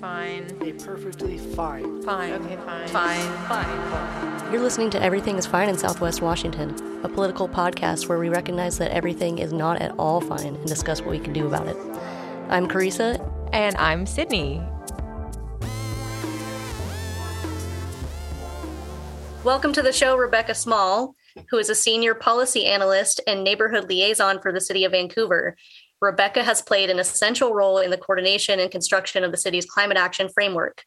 [0.00, 0.56] Fine.
[0.62, 2.02] A perfectly fine.
[2.02, 2.32] Fine.
[2.32, 2.88] Okay, fine.
[2.88, 3.48] Fine.
[3.48, 4.50] Fine.
[4.50, 8.78] You're listening to Everything is Fine in Southwest Washington, a political podcast where we recognize
[8.78, 11.76] that everything is not at all fine and discuss what we can do about it.
[12.48, 13.20] I'm Carissa.
[13.52, 14.62] And I'm Sydney.
[19.44, 21.14] Welcome to the show, Rebecca Small,
[21.50, 25.56] who is a senior policy analyst and neighborhood liaison for the City of Vancouver.
[26.00, 29.98] Rebecca has played an essential role in the coordination and construction of the city's climate
[29.98, 30.82] action framework.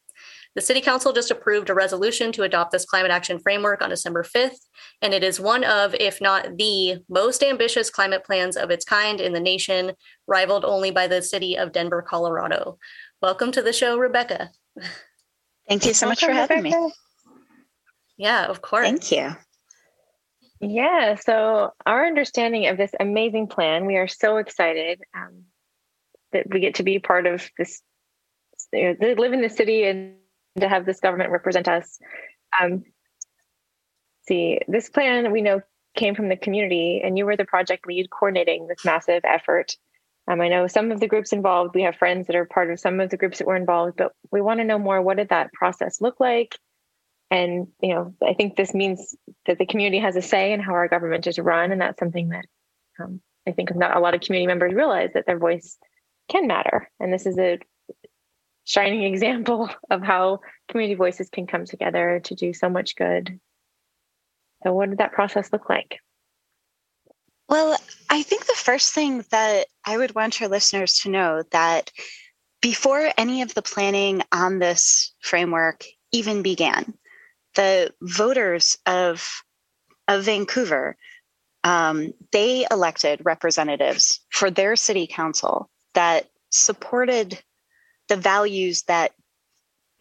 [0.56, 4.24] The City Council just approved a resolution to adopt this climate action framework on December
[4.24, 4.58] 5th,
[5.02, 9.20] and it is one of, if not the most ambitious climate plans of its kind
[9.20, 9.94] in the nation,
[10.28, 12.78] rivaled only by the city of Denver, Colorado.
[13.22, 14.52] Welcome to the show, Rebecca.
[15.68, 16.76] Thank you so much for having me.
[18.18, 18.86] Yeah, of course.
[18.86, 19.36] Thank you.
[20.66, 25.44] Yeah, so our understanding of this amazing plan, we are so excited um,
[26.32, 27.82] that we get to be part of this,
[28.72, 30.16] you know, live in the city and
[30.58, 32.00] to have this government represent us.
[32.62, 32.86] Um,
[34.26, 35.62] see, this plan we know
[35.98, 39.76] came from the community, and you were the project lead coordinating this massive effort.
[40.30, 42.80] Um, I know some of the groups involved, we have friends that are part of
[42.80, 45.28] some of the groups that were involved, but we want to know more what did
[45.28, 46.58] that process look like?
[47.34, 50.74] And you know i think this means that the community has a say in how
[50.74, 52.46] our government is run and that's something that
[53.00, 55.78] um, i think not a lot of community members realize that their voice
[56.30, 56.90] can matter.
[57.00, 57.60] And this is a
[58.66, 63.40] shining example of how community voices can come together to do so much good.
[64.64, 66.00] So what did that process look like?
[67.50, 67.78] Well
[68.10, 71.92] i think the first thing that i would want your listeners to know that
[72.62, 75.84] before any of the planning on this framework
[76.14, 76.94] even began
[77.56, 79.28] the voters of
[80.08, 80.98] of Vancouver,
[81.64, 87.42] um, they elected representatives for their city council that supported
[88.10, 89.14] the values that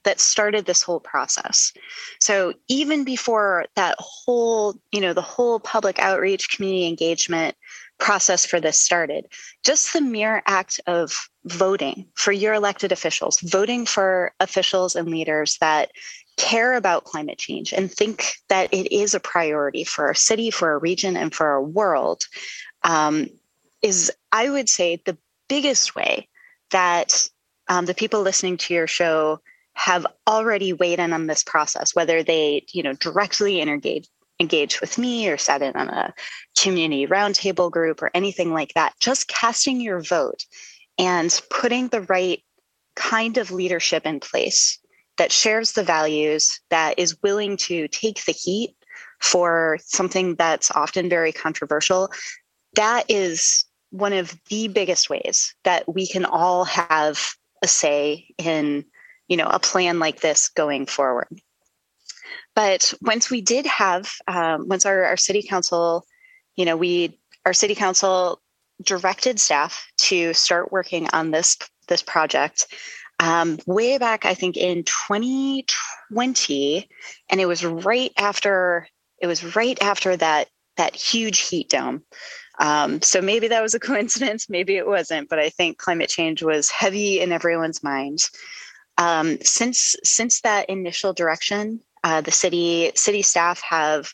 [0.04, 1.72] that started this whole process.
[2.20, 7.56] So even before that whole, you know, the whole public outreach, community engagement
[8.00, 9.26] process for this started,
[9.64, 11.14] just the mere act of
[11.44, 15.92] voting for your elected officials, voting for officials and leaders that
[16.36, 20.70] care about climate change and think that it is a priority for our city, for
[20.70, 22.24] our region, and for our world
[22.82, 23.28] um,
[23.82, 26.28] is, I would say, the biggest way
[26.70, 27.26] that
[27.68, 29.40] um, the people listening to your show
[29.74, 34.08] have already weighed in on this process, whether they, you know, directly engage
[34.40, 36.12] engaged with me or sat in on a
[36.58, 38.92] community roundtable group or anything like that.
[38.98, 40.44] Just casting your vote
[40.98, 42.42] and putting the right
[42.96, 44.78] kind of leadership in place
[45.18, 48.74] that shares the values, that is willing to take the heat
[49.20, 52.10] for something that's often very controversial,
[52.74, 58.84] that is one of the biggest ways that we can all have a say in
[59.28, 61.28] you know a plan like this going forward.
[62.54, 66.04] But once we did have um, once our, our city council
[66.56, 68.40] you know we our city council
[68.82, 71.56] directed staff to start working on this
[71.88, 72.66] this project
[73.20, 76.88] um, way back, I think in 2020,
[77.30, 78.88] and it was right after
[79.20, 82.02] it was right after that that huge heat dome.
[82.58, 86.42] Um, so maybe that was a coincidence, maybe it wasn't, but I think climate change
[86.42, 88.28] was heavy in everyone's mind.
[88.98, 94.12] Um, since since that initial direction, uh, the city city staff have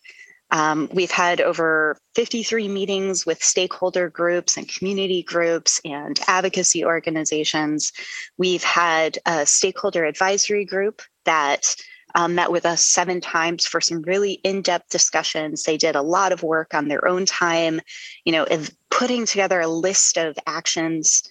[0.51, 7.93] um, we've had over 53 meetings with stakeholder groups and community groups and advocacy organizations.
[8.39, 11.77] We've had a stakeholder advisory group that
[12.15, 15.65] um, met with us seven times for some really in-depth discussions.
[15.65, 17.81] They did a lot of work on their own time,
[18.25, 18.47] you know,
[18.91, 21.23] putting together a list of actions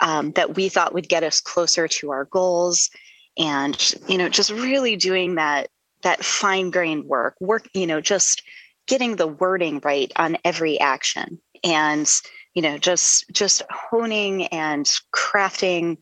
[0.00, 2.90] um, that we thought would get us closer to our goals,
[3.38, 5.68] and you know, just really doing that
[6.02, 8.42] that fine-grained work, work, you know, just
[8.86, 12.10] getting the wording right on every action and
[12.54, 15.98] you know just just honing and crafting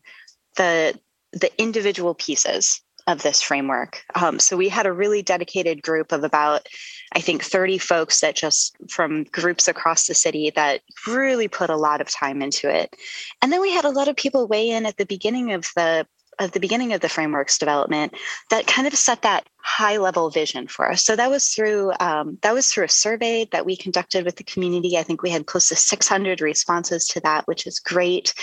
[0.55, 0.97] the
[1.33, 4.03] the individual pieces of this framework.
[4.15, 6.67] Um, so we had a really dedicated group of about
[7.13, 11.77] i think 30 folks that just from groups across the city that really put a
[11.77, 12.95] lot of time into it.
[13.41, 16.07] And then we had a lot of people weigh in at the beginning of the
[16.39, 18.15] of the beginning of the framework's development
[18.49, 21.03] that kind of set that high level vision for us.
[21.03, 24.43] So that was through um, that was through a survey that we conducted with the
[24.43, 24.97] community.
[24.97, 28.33] I think we had close to 600 responses to that, which is great.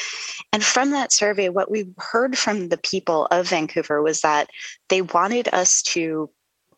[0.53, 4.51] And from that survey, what we heard from the people of Vancouver was that
[4.89, 6.31] they wanted us to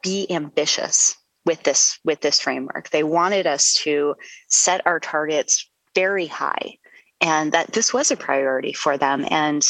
[0.02, 2.90] be ambitious with this with this framework.
[2.90, 4.14] They wanted us to
[4.48, 6.78] set our targets very high
[7.20, 9.66] and that this was a priority for them and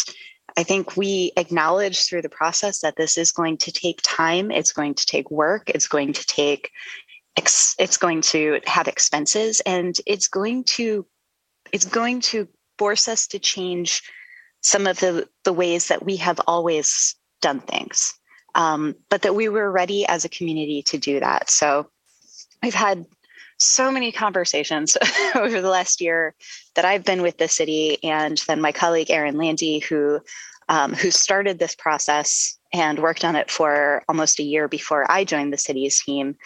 [0.56, 4.51] I think we acknowledge through the process that this is going to take time.
[4.51, 5.69] It's going to take work.
[5.71, 6.71] It's going to take,
[7.37, 11.06] it's going to have expenses and it's going to,
[11.73, 12.49] it's going to
[12.79, 14.03] force us to change
[14.62, 18.15] some of the, the ways that we have always done things.
[18.55, 21.50] Um, but that we were ready as a community to do that.
[21.50, 21.91] So
[22.62, 23.05] we've had
[23.59, 24.97] so many conversations
[25.35, 26.35] over the last year
[26.75, 30.21] that I've been with the city, and then my colleague Erin Landy, who
[30.69, 35.25] um, who started this process and worked on it for almost a year before I
[35.25, 36.37] joined the city's team.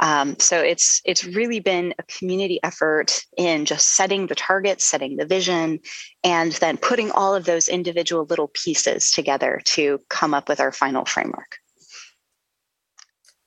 [0.00, 5.16] Um, so it's it's really been a community effort in just setting the targets, setting
[5.16, 5.80] the vision,
[6.24, 10.72] and then putting all of those individual little pieces together to come up with our
[10.72, 11.58] final framework.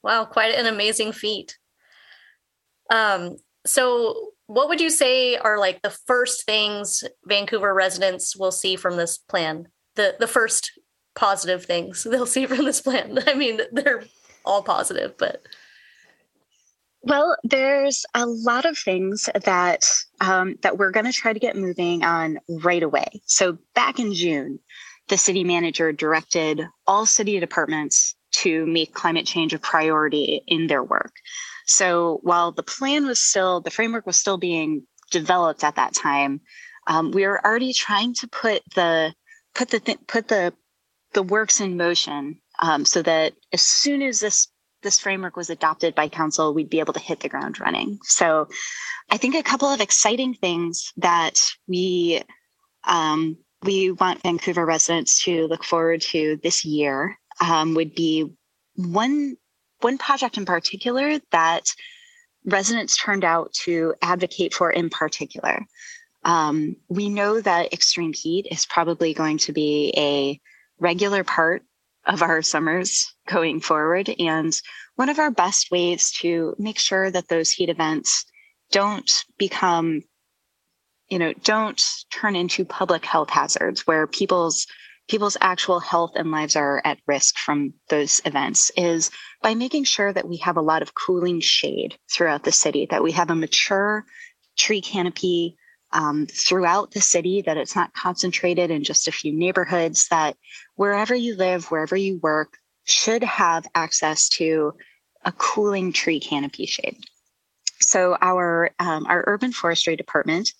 [0.03, 1.57] Wow, quite an amazing feat.
[2.89, 8.75] Um, so what would you say are like the first things Vancouver residents will see
[8.75, 9.67] from this plan?
[9.95, 10.71] The the first
[11.15, 13.19] positive things they'll see from this plan.
[13.27, 14.03] I mean, they're
[14.45, 15.43] all positive, but
[17.01, 19.85] well, there's a lot of things that
[20.19, 23.21] um, that we're going to try to get moving on right away.
[23.25, 24.59] So back in June,
[25.07, 30.83] the city manager directed all city departments to make climate change a priority in their
[30.83, 31.13] work.
[31.67, 36.41] So while the plan was still, the framework was still being developed at that time,
[36.87, 39.13] um, we were already trying to put the
[39.53, 40.53] put the th- put the
[41.13, 44.47] the works in motion um, so that as soon as this
[44.83, 47.99] this framework was adopted by council, we'd be able to hit the ground running.
[48.03, 48.47] So
[49.09, 52.21] I think a couple of exciting things that we
[52.85, 58.31] um, we want Vancouver residents to look forward to this year um, would be
[58.75, 59.35] one
[59.81, 61.73] one project in particular that
[62.45, 65.65] residents turned out to advocate for in particular.
[66.23, 70.39] Um, we know that extreme heat is probably going to be a
[70.79, 71.63] regular part
[72.05, 74.13] of our summers going forward.
[74.19, 74.53] And
[74.95, 78.25] one of our best ways to make sure that those heat events
[78.71, 80.03] don't become,
[81.09, 81.81] you know, don't
[82.11, 84.65] turn into public health hazards where people's
[85.07, 89.09] people's actual health and lives are at risk from those events is
[89.41, 93.03] by making sure that we have a lot of cooling shade throughout the city, that
[93.03, 94.05] we have a mature
[94.57, 95.55] tree canopy
[95.93, 100.35] um, throughout the city, that it's not concentrated in just a few neighborhoods, that
[100.75, 104.73] wherever you live, wherever you work, should have access to
[105.23, 106.97] a cooling tree canopy shade.
[107.79, 110.51] So our um, our urban forestry department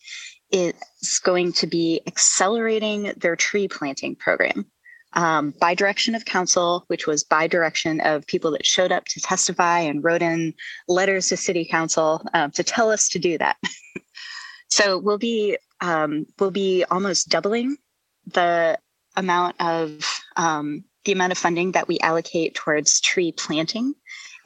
[0.52, 4.66] is going to be accelerating their tree planting program
[5.14, 9.22] um, by direction of council, which was by direction of people that showed up to
[9.22, 10.54] testify and wrote in
[10.88, 13.58] letters to city council um, to tell us to do that.
[14.70, 17.78] so we'll be um, we'll be almost doubling
[18.26, 18.78] the
[19.16, 20.04] amount of
[20.36, 23.94] um, the amount of funding that we allocate towards tree planting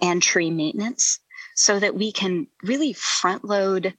[0.02, 1.20] and tree maintenance
[1.56, 3.94] so that we can really front load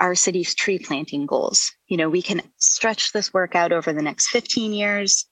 [0.00, 1.70] our city's tree planting goals.
[1.86, 5.26] You know, we can stretch this work out over the next 15 years,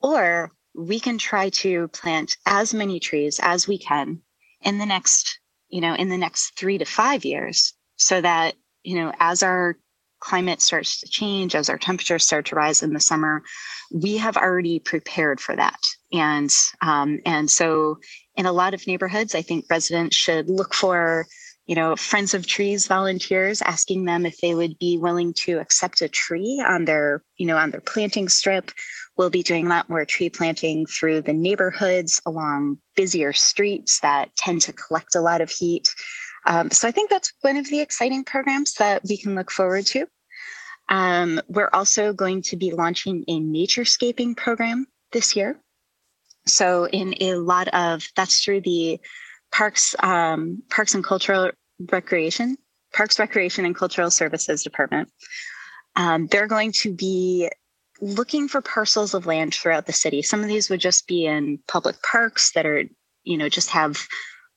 [0.00, 4.20] or we can try to plant as many trees as we can
[4.62, 8.96] in the next, you know, in the next three to five years so that, you
[8.96, 9.76] know, as our
[10.20, 13.42] climate starts to change, as our temperatures start to rise in the summer,
[13.92, 15.78] we have already prepared for that.
[16.12, 17.98] And um, and so
[18.34, 21.26] in a lot of neighborhoods, I think residents should look for
[21.66, 26.00] you know, Friends of Trees volunteers asking them if they would be willing to accept
[26.00, 28.70] a tree on their, you know, on their planting strip.
[29.16, 34.34] We'll be doing a lot more tree planting through the neighborhoods along busier streets that
[34.36, 35.88] tend to collect a lot of heat.
[36.46, 39.86] Um, so I think that's one of the exciting programs that we can look forward
[39.86, 40.06] to.
[40.88, 45.58] Um, we're also going to be launching a naturescaping program this year.
[46.46, 49.00] So in a lot of that's through the
[49.52, 51.50] Parks, um, Parks and Cultural
[51.90, 52.56] Recreation,
[52.92, 55.10] Parks, Recreation and Cultural Services Department.
[55.96, 57.50] Um, they're going to be
[58.00, 60.22] looking for parcels of land throughout the city.
[60.22, 62.84] Some of these would just be in public parks that are,
[63.24, 64.06] you know, just have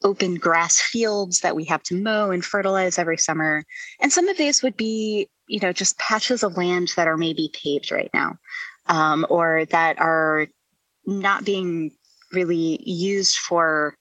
[0.04, 3.66] open grass fields that we have to mow and fertilize every summer.
[4.02, 7.52] And some of these would be, you know, just patches of land that are maybe
[7.54, 8.38] paved right now
[8.88, 10.48] um, or that are
[11.06, 11.92] not being
[12.32, 13.96] really used for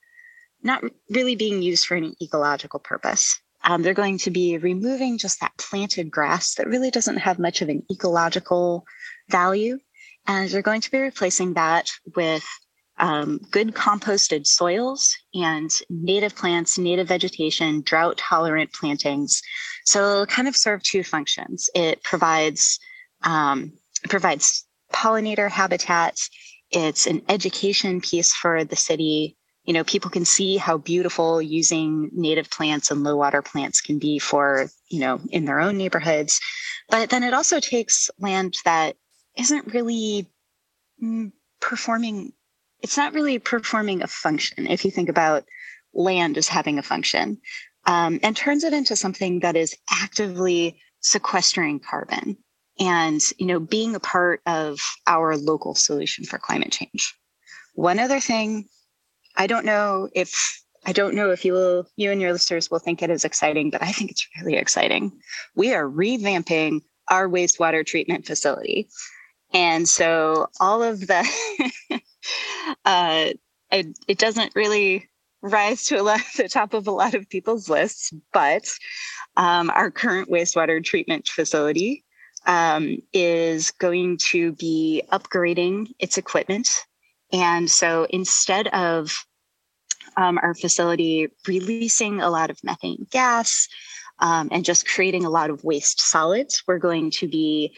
[0.63, 3.39] not really being used for any ecological purpose.
[3.63, 7.61] Um, they're going to be removing just that planted grass that really doesn't have much
[7.61, 8.85] of an ecological
[9.29, 9.79] value.
[10.27, 12.45] And they're going to be replacing that with
[12.99, 19.41] um, good composted soils and native plants, native vegetation, drought tolerant plantings.
[19.85, 21.69] So it'll kind of serve two functions.
[21.73, 22.79] It provides
[23.23, 23.73] um,
[24.03, 26.29] it provides pollinator habitats.
[26.71, 29.35] It's an education piece for the city.
[29.69, 33.99] You know, people can see how beautiful using native plants and low water plants can
[33.99, 36.41] be for, you know, in their own neighborhoods.
[36.89, 38.95] But then it also takes land that
[39.37, 40.25] isn't really
[40.99, 42.33] mm, performing,
[42.81, 45.45] it's not really performing a function if you think about
[45.93, 47.37] land as having a function,
[47.85, 52.37] um, and turns it into something that is actively sequestering carbon
[52.79, 57.15] and you know being a part of our local solution for climate change
[57.73, 58.67] one other thing
[59.39, 62.79] i don't know if i don't know if you will you and your listeners will
[62.79, 65.11] think it is exciting but i think it's really exciting
[65.55, 68.87] we are revamping our wastewater treatment facility
[69.51, 71.27] and so all of the
[72.85, 73.29] uh,
[73.71, 75.09] it, it doesn't really
[75.41, 78.69] rise to a lot, the top of a lot of people's lists but
[79.37, 82.03] um, our current wastewater treatment facility
[82.45, 86.69] um, is going to be upgrading its equipment.
[87.31, 89.25] And so instead of
[90.19, 93.69] um, our facility releasing a lot of methane gas
[94.19, 97.75] um, and just creating a lot of waste solids, we're going to be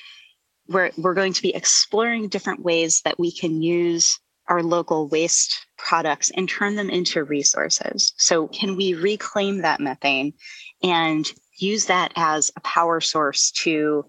[0.68, 5.68] we're, we're going to be exploring different ways that we can use our local waste
[5.78, 8.14] products and turn them into resources.
[8.18, 10.34] So, can we reclaim that methane
[10.82, 14.06] and use that as a power source to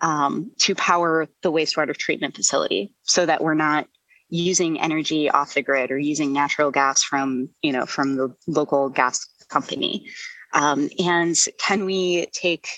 [0.00, 3.86] um, to power the wastewater treatment facility so that we're not
[4.28, 8.88] using energy off the grid or using natural gas from you know from the local
[8.88, 10.08] gas company
[10.52, 12.68] um, and can we take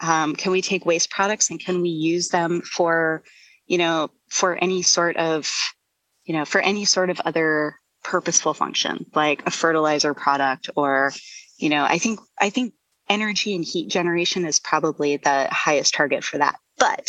[0.00, 3.22] um, can we take waste products and can we use them for
[3.66, 5.50] you know for any sort of
[6.24, 11.12] you know for any sort of other purposeful function like a fertilizer product or
[11.58, 12.74] you know i think i think
[13.08, 16.56] energy and heat generation is probably the highest target for that.
[16.78, 17.08] But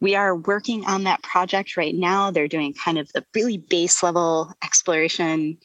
[0.00, 2.30] we are working on that project right now.
[2.30, 5.58] They're doing kind of the really base level exploration,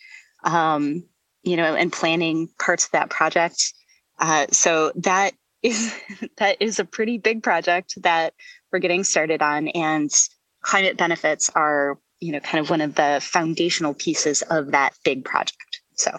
[0.44, 1.04] um,
[1.44, 3.74] you know, and planning parts of that project.
[4.20, 5.96] Uh, so that is
[6.38, 8.34] that is a pretty big project that
[8.72, 10.12] we're getting started on, and
[10.62, 15.24] climate benefits are, you know, kind of one of the foundational pieces of that big
[15.24, 15.82] project.
[15.96, 16.18] So.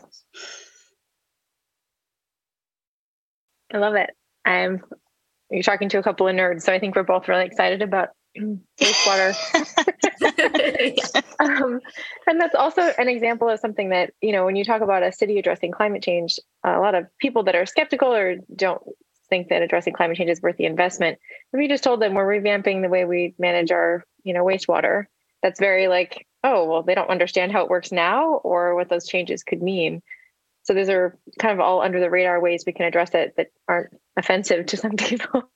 [3.73, 4.11] I love it.
[4.45, 4.85] I'm
[5.55, 8.09] you're talking to a couple of nerds, so I think we're both really excited about
[8.81, 9.35] wastewater.
[11.41, 11.81] um,
[12.27, 15.13] and that's also an example of something that, you know, when you talk about a
[15.13, 18.83] city addressing climate change, a lot of people that are skeptical or don't
[19.31, 21.19] think that addressing climate change is worth the investment.
[21.53, 25.05] If you just told them we're revamping the way we manage our, you know, wastewater,
[25.43, 29.07] that's very like, oh, well, they don't understand how it works now or what those
[29.07, 30.03] changes could mean.
[30.65, 33.49] So those are kind of all under the radar ways we can address it that
[33.69, 35.51] aren't offensive to some people.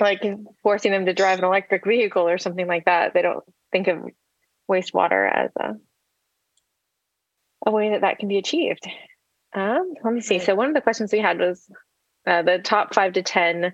[0.00, 0.22] like
[0.62, 3.14] forcing them to drive an electric vehicle or something like that.
[3.14, 4.04] They don't think of
[4.70, 5.74] wastewater as a
[7.66, 8.86] a way that that can be achieved.
[9.54, 10.38] Um, let me see.
[10.38, 11.68] So one of the questions we had was
[12.26, 13.72] uh, the top five to ten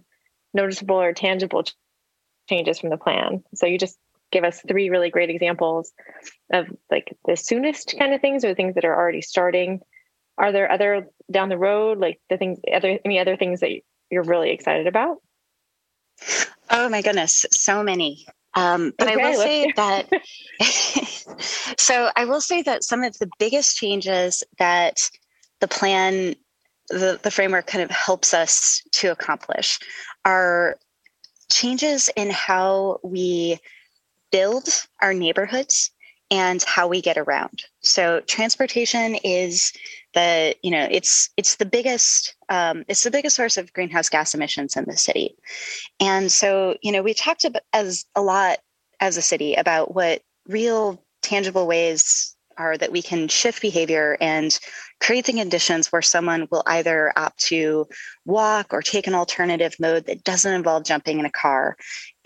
[0.54, 1.64] noticeable or tangible
[2.49, 3.45] changes from the plan.
[3.54, 3.99] So you just
[4.37, 5.93] give us three really great examples
[6.52, 9.81] of like the soonest kind of things or things that are already starting.
[10.37, 13.71] Are there other down the road, like the things, other any other things that
[14.11, 15.23] you're really excited about?
[16.69, 18.26] Oh my goodness, so many.
[18.55, 20.11] Um, but okay, I will say that.
[21.78, 25.09] so I will say that some of the biggest changes that
[25.61, 26.35] the plan,
[26.90, 29.78] the, the framework kind of helps us to accomplish
[30.26, 30.76] are
[31.50, 33.59] changes in how we
[34.30, 34.68] build
[35.00, 35.90] our neighborhoods
[36.30, 37.64] and how we get around.
[37.83, 39.73] So transportation is
[40.14, 44.35] the you know it's it's the biggest um, it's the biggest source of greenhouse gas
[44.35, 45.37] emissions in the city,
[46.00, 48.59] and so you know we talked about as a lot
[49.00, 54.59] as a city about what real tangible ways are that we can shift behavior and
[55.00, 57.87] create the conditions where someone will either opt to
[58.25, 61.76] walk or take an alternative mode that doesn't involve jumping in a car.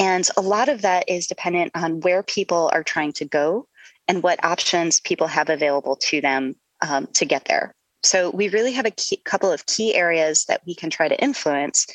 [0.00, 3.68] And a lot of that is dependent on where people are trying to go
[4.08, 7.74] and what options people have available to them um, to get there.
[8.02, 11.22] So we really have a key, couple of key areas that we can try to
[11.22, 11.86] influence.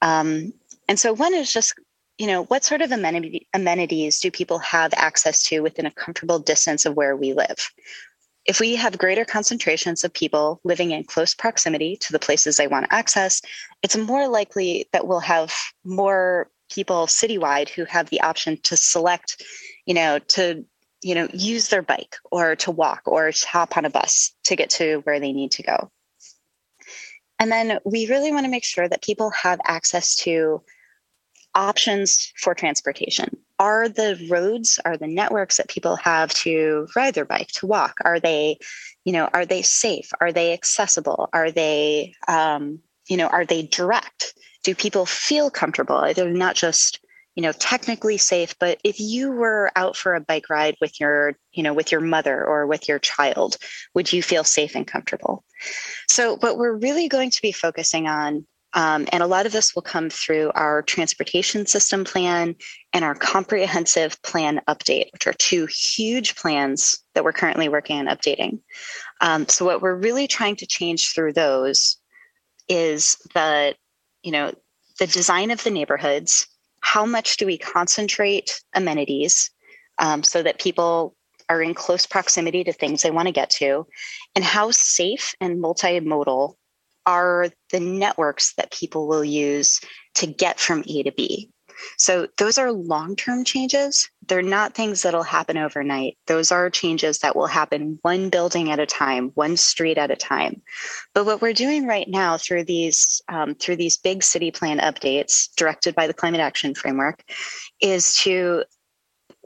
[0.00, 0.54] Um,
[0.88, 1.74] and so one is just
[2.18, 6.38] you know, what sort of amenity, amenities do people have access to within a comfortable
[6.38, 7.70] distance of where we live?
[8.44, 12.66] If we have greater concentrations of people living in close proximity to the places they
[12.66, 13.40] want to access,
[13.82, 15.52] it's more likely that we'll have
[15.84, 19.42] more people citywide who have the option to select,
[19.86, 20.64] you know, to
[21.02, 24.70] you know use their bike or to walk or hop on a bus to get
[24.70, 25.90] to where they need to go.
[27.38, 30.62] And then we really want to make sure that people have access to
[31.54, 37.24] options for transportation are the roads, are the networks that people have to ride their
[37.24, 38.58] bike, to walk, are they,
[39.04, 40.10] you know, are they safe?
[40.20, 41.28] Are they accessible?
[41.32, 44.31] Are they, um, you know, are they direct?
[44.62, 46.12] Do people feel comfortable?
[46.14, 47.00] They're not just
[47.34, 48.58] you know technically safe?
[48.58, 52.00] But if you were out for a bike ride with your you know with your
[52.00, 53.56] mother or with your child
[53.94, 55.44] would you feel safe and comfortable?
[56.08, 59.74] So what we're really going to be focusing on um, and a lot of this
[59.74, 62.56] will come through our transportation system plan
[62.94, 68.06] and our comprehensive plan update which are two huge plans that we're currently working on
[68.06, 68.60] updating.
[69.20, 71.98] Um, so what we're really trying to change through those
[72.68, 73.74] is the
[74.22, 74.52] you know
[74.98, 76.46] the design of the neighborhoods
[76.82, 79.50] how much do we concentrate amenities
[79.98, 81.14] um, so that people
[81.48, 83.86] are in close proximity to things they want to get to,
[84.34, 86.54] and how safe and multimodal
[87.04, 89.80] are the networks that people will use
[90.14, 91.50] to get from A to B.
[91.98, 94.08] So those are long term changes.
[94.28, 96.16] They're not things that'll happen overnight.
[96.26, 100.16] Those are changes that will happen one building at a time, one street at a
[100.16, 100.62] time.
[101.14, 105.48] But what we're doing right now through these um, through these big city plan updates
[105.56, 107.22] directed by the Climate Action Framework
[107.80, 108.64] is to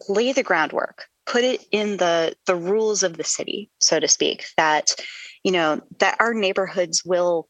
[0.09, 4.47] lay the groundwork, put it in the the rules of the city, so to speak.
[4.57, 4.95] That
[5.43, 7.49] you know that our neighborhoods will,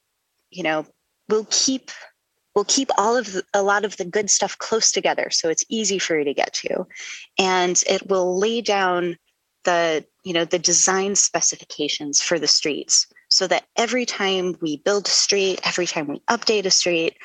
[0.50, 0.86] you know,
[1.28, 1.90] will keep
[2.56, 5.64] we'll keep all of the, a lot of the good stuff close together so it's
[5.68, 6.86] easy for you to get to.
[7.38, 9.18] And it will lay down
[9.64, 15.06] the you know the design specifications for the streets so that every time we build
[15.06, 17.16] a street every time we update a street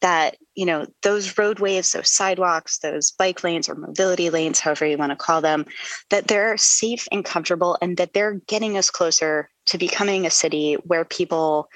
[0.00, 4.96] that you know those roadways those sidewalks those bike lanes or mobility lanes however you
[4.96, 5.66] want to call them
[6.10, 10.74] that they're safe and comfortable and that they're getting us closer to becoming a city
[10.84, 11.68] where people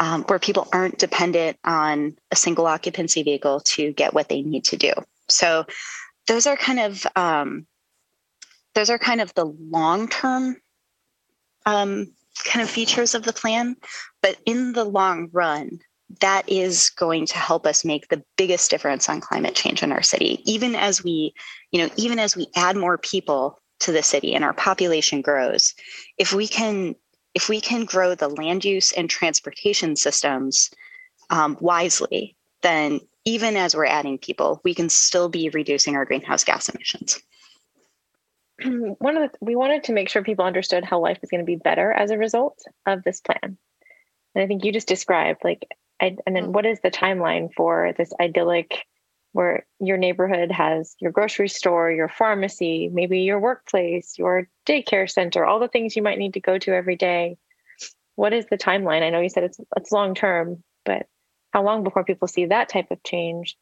[0.00, 4.64] um, where people aren't dependent on a single occupancy vehicle to get what they need
[4.64, 4.92] to do.
[5.28, 5.66] So
[6.26, 7.66] those are kind of um,
[8.74, 10.56] those are kind of the long term
[11.66, 12.12] um,
[12.44, 13.76] kind of features of the plan,
[14.22, 15.80] but in the long run,
[16.20, 20.02] that is going to help us make the biggest difference on climate change in our
[20.02, 20.40] city.
[20.44, 21.34] Even as we,
[21.70, 25.74] you know, even as we add more people to the city and our population grows,
[26.18, 26.94] if we can
[27.34, 30.70] if we can grow the land use and transportation systems
[31.30, 36.44] um, wisely, then even as we're adding people, we can still be reducing our greenhouse
[36.44, 37.20] gas emissions.
[38.64, 41.46] One of the, we wanted to make sure people understood how life is going to
[41.46, 43.58] be better as a result of this plan.
[44.34, 45.66] And I think you just described like,
[46.00, 48.84] I, and then what is the timeline for this idyllic
[49.32, 55.44] where your neighborhood has your grocery store, your pharmacy, maybe your workplace, your daycare center,
[55.44, 57.36] all the things you might need to go to every day.
[58.16, 59.02] What is the timeline?
[59.02, 61.06] I know you said it's it's long term, but
[61.52, 63.56] how long before people see that type of change?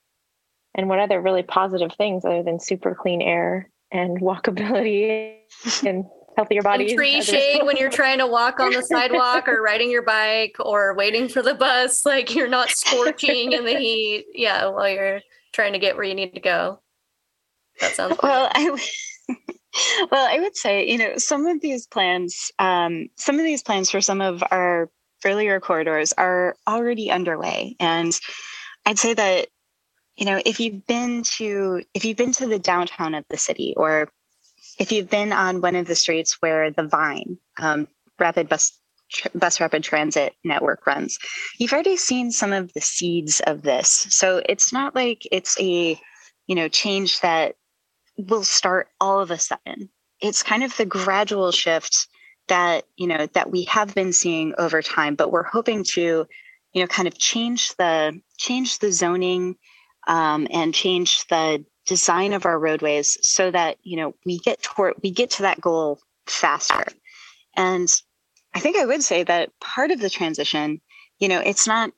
[0.74, 5.37] And what other really positive things other than super clean air and walkability
[5.85, 6.04] and
[6.37, 6.92] healthier bodies?
[6.92, 10.57] And tree shade when you're trying to walk on the sidewalk or riding your bike
[10.61, 14.26] or waiting for the bus, like you're not scorching in the heat.
[14.35, 15.20] Yeah, while you're
[15.52, 16.80] trying to get where you need to go.
[17.80, 18.48] That sounds well.
[18.52, 18.70] I
[20.11, 23.90] well, I would say you know some of these plans, um, some of these plans
[23.90, 24.90] for some of our
[25.24, 28.18] earlier corridors are already underway, and
[28.87, 29.48] I'd say that
[30.16, 33.74] you know if you've been to if you've been to the downtown of the city
[33.76, 34.08] or
[34.78, 38.77] if you've been on one of the streets where the Vine um, rapid bus
[39.35, 41.18] bus rapid transit network runs.
[41.59, 44.07] You've already seen some of the seeds of this.
[44.11, 45.99] So it's not like it's a
[46.47, 47.57] you know change that
[48.16, 49.90] will start all of a sudden.
[50.21, 52.09] It's kind of the gradual shift
[52.49, 56.27] that you know that we have been seeing over time but we're hoping to
[56.73, 59.57] you know kind of change the change the zoning
[60.07, 64.94] um, and change the design of our roadways so that you know we get toward
[65.03, 66.85] we get to that goal faster.
[67.57, 67.88] And
[68.54, 70.80] I think I would say that part of the transition,
[71.18, 71.90] you know, it's not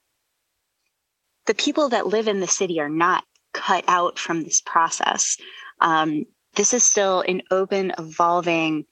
[1.46, 5.36] the people that live in the city are not cut out from this process.
[5.80, 8.86] Um, this is still an open, evolving,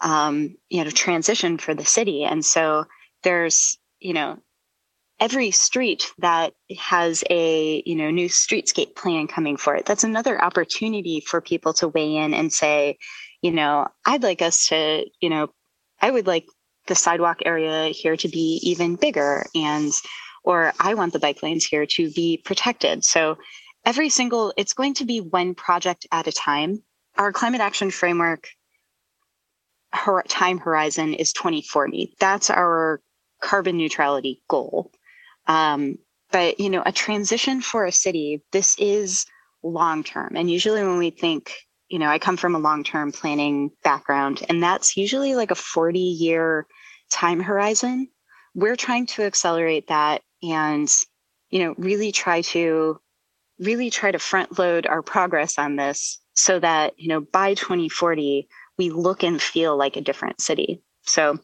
[0.00, 2.84] um, you know, transition for the city, and so
[3.22, 4.38] there's, you know,
[5.20, 9.86] every street that has a you know new streetscape plan coming for it.
[9.86, 12.98] That's another opportunity for people to weigh in and say,
[13.42, 15.48] you know, I'd like us to, you know,
[16.00, 16.46] I would like
[16.86, 19.92] the sidewalk area here to be even bigger and
[20.42, 23.04] or I want the bike lanes here to be protected.
[23.04, 23.38] So
[23.84, 26.82] every single it's going to be one project at a time.
[27.16, 28.48] Our climate action framework
[30.28, 32.14] time horizon is 2040.
[32.18, 33.00] That's our
[33.40, 34.90] carbon neutrality goal.
[35.46, 35.98] Um,
[36.30, 39.26] but you know, a transition for a city, this is
[39.62, 40.32] long term.
[40.36, 41.52] And usually when we think,
[41.94, 45.54] you know, I come from a long term planning background, and that's usually like a
[45.54, 46.66] 40 year
[47.08, 48.08] time horizon.
[48.52, 50.90] We're trying to accelerate that and,
[51.50, 52.98] you know, really try to
[53.60, 58.48] really try to front load our progress on this so that, you know, by 2040,
[58.76, 60.82] we look and feel like a different city.
[61.02, 61.38] So,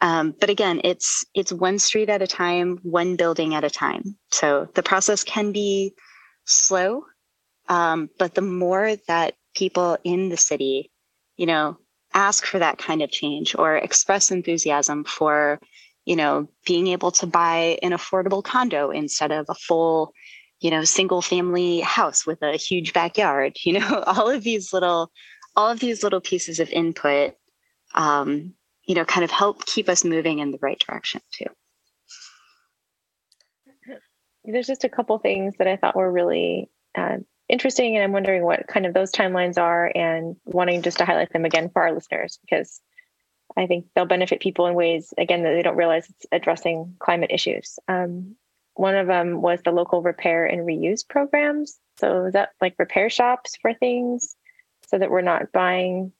[0.00, 4.16] um, but again, it's it's one street at a time, one building at a time.
[4.30, 5.92] So the process can be
[6.46, 7.04] slow,
[7.68, 10.90] um, but the more that people in the city,
[11.36, 11.78] you know,
[12.14, 15.60] ask for that kind of change or express enthusiasm for,
[16.04, 20.12] you know, being able to buy an affordable condo instead of a full,
[20.60, 25.12] you know, single family house with a huge backyard, you know, all of these little,
[25.54, 27.34] all of these little pieces of input
[27.94, 31.46] um, you know, kind of help keep us moving in the right direction too.
[34.44, 37.18] There's just a couple things that I thought were really uh,
[37.50, 41.32] interesting, and I'm wondering what kind of those timelines are, and wanting just to highlight
[41.32, 42.80] them again for our listeners because
[43.56, 47.30] I think they'll benefit people in ways again that they don't realize it's addressing climate
[47.32, 47.78] issues.
[47.88, 48.36] Um,
[48.74, 51.78] one of them was the local repair and reuse programs.
[51.98, 54.36] So is that like repair shops for things
[54.86, 56.12] so that we're not buying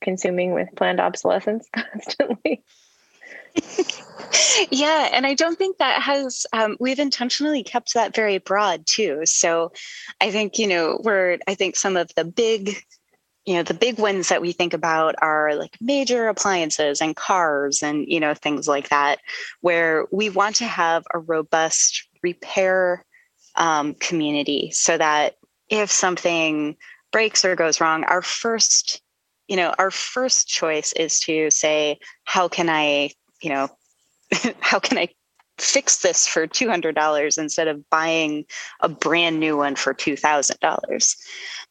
[0.00, 2.64] consuming with planned obsolescence constantly.
[4.70, 9.22] yeah, and I don't think that has, um, we've intentionally kept that very broad too.
[9.24, 9.72] So
[10.20, 12.76] I think, you know, we're, I think some of the big,
[13.46, 17.82] you know, the big ones that we think about are like major appliances and cars
[17.82, 19.18] and, you know, things like that,
[19.60, 23.04] where we want to have a robust repair
[23.56, 25.36] um, community so that
[25.68, 26.76] if something
[27.10, 29.02] breaks or goes wrong, our first
[29.48, 33.68] you know, our first choice is to say, how can I, you know,
[34.60, 35.08] how can I
[35.58, 38.44] fix this for $200 instead of buying
[38.80, 41.16] a brand new one for $2,000?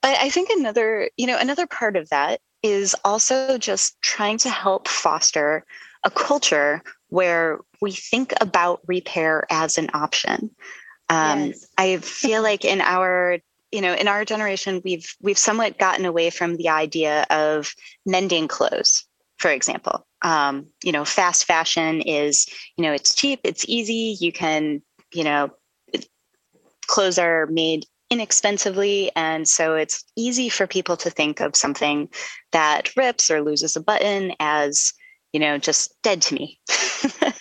[0.02, 4.50] But I think another, you know, another part of that is also just trying to
[4.50, 5.66] help foster
[6.04, 10.52] a culture where we think about repair as an option.
[11.10, 11.68] Um, yes.
[11.78, 13.40] I feel like in our
[13.72, 17.74] you know in our generation we've we've somewhat gotten away from the idea of
[18.06, 19.06] mending clothes
[19.38, 24.32] for example um, you know fast fashion is you know it's cheap it's easy you
[24.32, 24.82] can
[25.14, 25.52] you know
[26.88, 32.08] clothes are made inexpensively and so it's easy for people to think of something
[32.54, 34.94] that rips or loses a button as
[35.34, 36.60] you know just dead to me.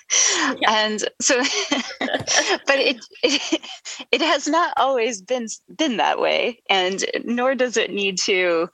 [0.67, 1.39] And so
[2.01, 3.61] but it, it
[4.13, 8.69] it has not always been been that way and nor does it need to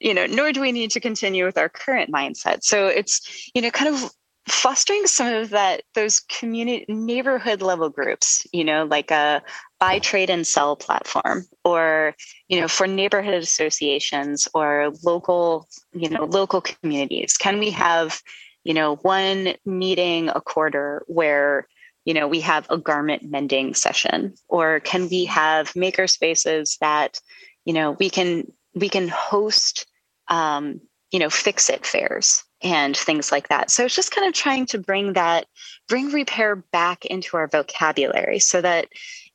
[0.00, 2.62] you know nor do we need to continue with our current mindset.
[2.62, 4.10] So it's you know kind of
[4.48, 9.42] fostering some of that those community neighborhood level groups you know like a
[9.78, 12.14] buy trade and sell platform or
[12.48, 17.36] you know for neighborhood associations or local you know local communities.
[17.36, 18.20] Can we have
[18.68, 21.66] you know, one meeting a quarter where
[22.04, 24.34] you know we have a garment mending session?
[24.46, 27.18] Or can we have maker spaces that
[27.64, 29.86] you know we can we can host
[30.28, 33.70] um, you know fix it fairs and things like that.
[33.70, 35.46] So it's just kind of trying to bring that
[35.88, 38.88] bring repair back into our vocabulary so that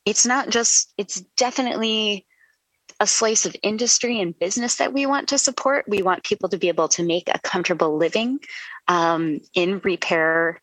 [0.06, 2.26] it's not just it's definitely
[3.00, 5.86] a slice of industry and business that we want to support.
[5.88, 8.40] We want people to be able to make a comfortable living
[8.88, 10.62] um, in repair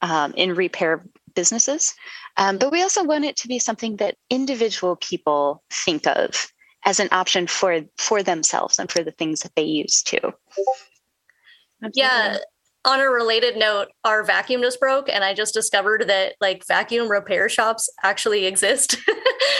[0.00, 1.04] um, in repair
[1.34, 1.94] businesses,
[2.36, 6.52] um, but we also want it to be something that individual people think of
[6.88, 10.18] as an option for for themselves and for the things that they use too.
[11.84, 11.92] Absolutely.
[11.94, 12.38] Yeah.
[12.86, 17.10] On a related note, our vacuum just broke, and I just discovered that like vacuum
[17.10, 18.96] repair shops actually exist.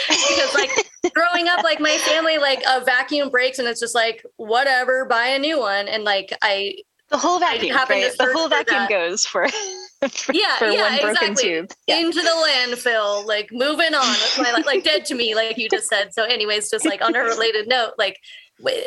[0.07, 0.71] because like
[1.13, 5.27] growing up, like my family, like a vacuum breaks and it's just like, whatever, buy
[5.27, 5.87] a new one.
[5.87, 6.77] And like I
[7.09, 8.11] the whole vacuum, right?
[8.17, 8.89] The whole vacuum that.
[8.89, 11.67] goes for, for yeah, for yeah, exactly.
[11.87, 11.97] Yeah.
[11.97, 14.01] Into the landfill, like moving on.
[14.01, 16.13] That's my like dead to me, like you just said.
[16.13, 18.17] So, anyways, just like on a related note, like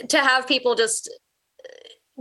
[0.08, 1.10] to have people just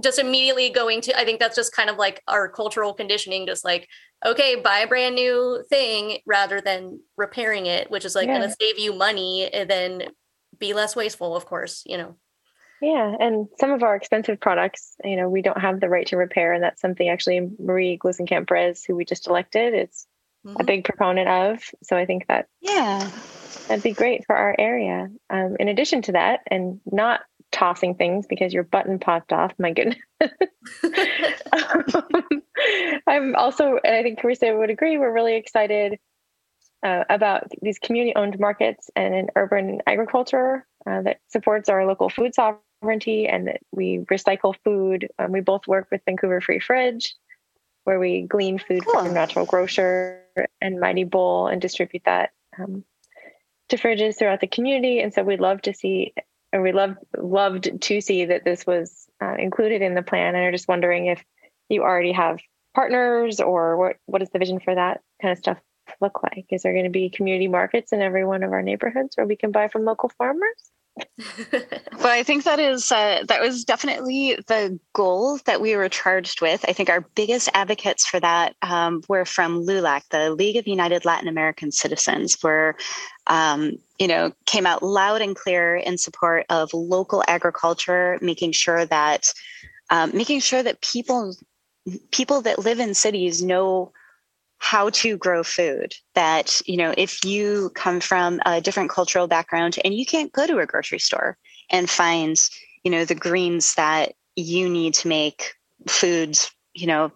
[0.02, 3.66] just immediately going to i think that's just kind of like our cultural conditioning just
[3.66, 3.88] like
[4.26, 8.38] okay buy a brand new thing rather than repairing it which is like yeah.
[8.38, 10.04] going to save you money and then
[10.58, 12.16] be less wasteful of course you know
[12.82, 16.18] yeah and some of our expensive products you know we don't have the right to
[16.18, 20.08] repair and that's something actually marie gluesenkamp perez who we just elected is
[20.46, 20.60] mm-hmm.
[20.60, 23.10] a big proponent of so i think that yeah
[23.68, 28.26] that'd be great for our area um, in addition to that and not tossing things
[28.28, 29.54] because your button popped off.
[29.60, 29.98] My goodness.
[30.22, 30.30] um,
[33.08, 36.00] I'm also, and I think Carissa would agree, we're really excited
[36.84, 42.10] uh, about these community owned markets and an urban agriculture uh, that supports our local
[42.10, 45.10] food sovereignty and that we recycle food.
[45.20, 47.16] Um, we both work with Vancouver Free Fridge,
[47.84, 49.04] where we glean food cool.
[49.04, 50.24] from Natural Grocer
[50.62, 52.84] and Mighty Bowl and distribute that um,
[53.70, 55.00] to fridges throughout the community.
[55.00, 56.14] And so we'd love to see,
[56.52, 60.36] and we loved loved to see that this was uh, included in the plan.
[60.36, 61.24] And are just wondering if
[61.70, 62.40] you already have
[62.74, 65.60] partners or what what is the vision for that kind of stuff
[66.00, 66.46] look like?
[66.50, 69.36] Is there going to be community markets in every one of our neighborhoods where we
[69.36, 70.72] can buy from local farmers?
[71.18, 76.42] Well, I think that is uh, that was definitely the goal that we were charged
[76.42, 76.66] with.
[76.68, 81.06] I think our biggest advocates for that um, were from LULAC, the League of United
[81.06, 82.76] Latin American Citizens, where
[83.28, 88.86] um, you know came out loud and clear in support of local agriculture, making sure
[88.86, 89.32] that
[89.90, 91.36] um, making sure that people
[92.12, 93.92] people that live in cities know
[94.62, 99.78] how to grow food that you know if you come from a different cultural background
[99.84, 101.36] and you can't go to a grocery store
[101.72, 102.48] and find
[102.84, 105.56] you know the greens that you need to make
[105.88, 107.12] foods you know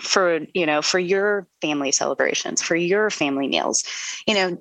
[0.00, 3.84] for you know for your family celebrations for your family meals
[4.26, 4.56] you know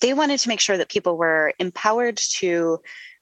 [0.00, 2.78] they wanted to make sure that people were empowered to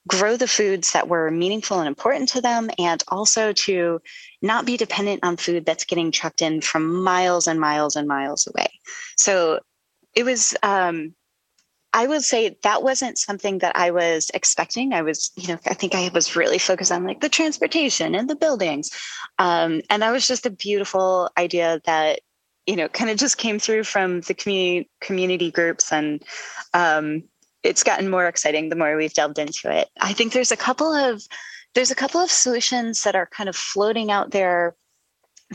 [0.07, 4.01] grow the foods that were meaningful and important to them, and also to
[4.43, 8.47] not be dependent on food that's getting trucked in from miles and miles and miles
[8.47, 8.69] away.
[9.17, 9.61] So
[10.15, 11.15] it was, um,
[11.93, 14.93] I would say that wasn't something that I was expecting.
[14.93, 18.29] I was, you know, I think I was really focused on like the transportation and
[18.29, 18.91] the buildings.
[19.39, 22.21] Um, and that was just a beautiful idea that,
[22.67, 26.23] you know, kind of just came through from the community community groups and
[26.75, 27.23] um,
[27.67, 29.89] it's gotten more exciting the more we've delved into it.
[30.01, 31.23] I think there's a couple of
[31.75, 34.75] there's a couple of solutions that are kind of floating out there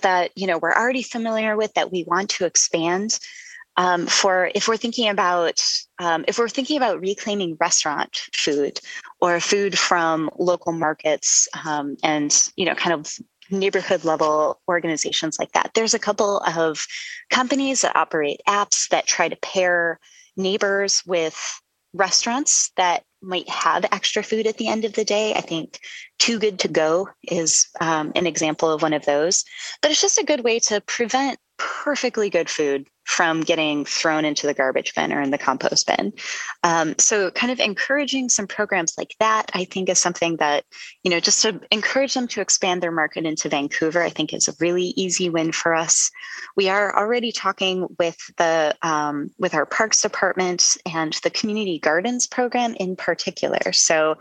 [0.01, 3.19] that you know we're already familiar with that we want to expand
[3.77, 5.61] um, for if we're thinking about
[5.99, 8.79] um, if we're thinking about reclaiming restaurant food
[9.19, 13.17] or food from local markets um, and you know kind of
[13.49, 16.85] neighborhood level organizations like that there's a couple of
[17.29, 19.99] companies that operate apps that try to pair
[20.37, 21.60] neighbors with
[21.93, 25.33] restaurants that might have extra food at the end of the day.
[25.33, 25.79] I think
[26.19, 29.43] Too Good to Go is um, an example of one of those.
[29.81, 34.47] But it's just a good way to prevent perfectly good food from getting thrown into
[34.47, 36.13] the garbage bin or in the compost bin.
[36.63, 40.63] Um, so, kind of encouraging some programs like that, I think, is something that,
[41.03, 44.47] you know, just to encourage them to expand their market into Vancouver, I think is
[44.47, 46.09] a really easy win for us.
[46.55, 52.27] We are already talking with the um, with our parks department and the community gardens
[52.27, 53.71] program in particular.
[53.71, 54.17] So,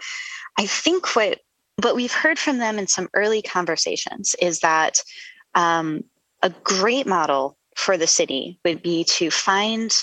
[0.59, 1.41] I think what
[1.83, 5.03] what we've heard from them in some early conversations is that
[5.55, 6.05] um,
[6.43, 10.03] a great model for the city would be to find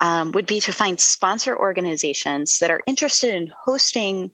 [0.00, 4.30] um, would be to find sponsor organizations that are interested in hosting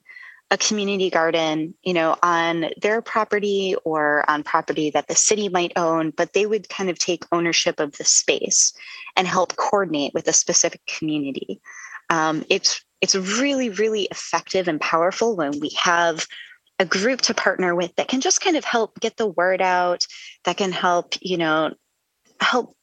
[0.50, 5.72] a community garden, you know, on their property or on property that the city might
[5.76, 8.72] own, but they would kind of take ownership of the space
[9.16, 11.60] and help coordinate with a specific community.
[12.08, 16.26] Um, it's it's really really effective and powerful when we have
[16.80, 20.06] a group to partner with that can just kind of help get the word out
[20.44, 21.72] that can help you know
[22.40, 22.74] help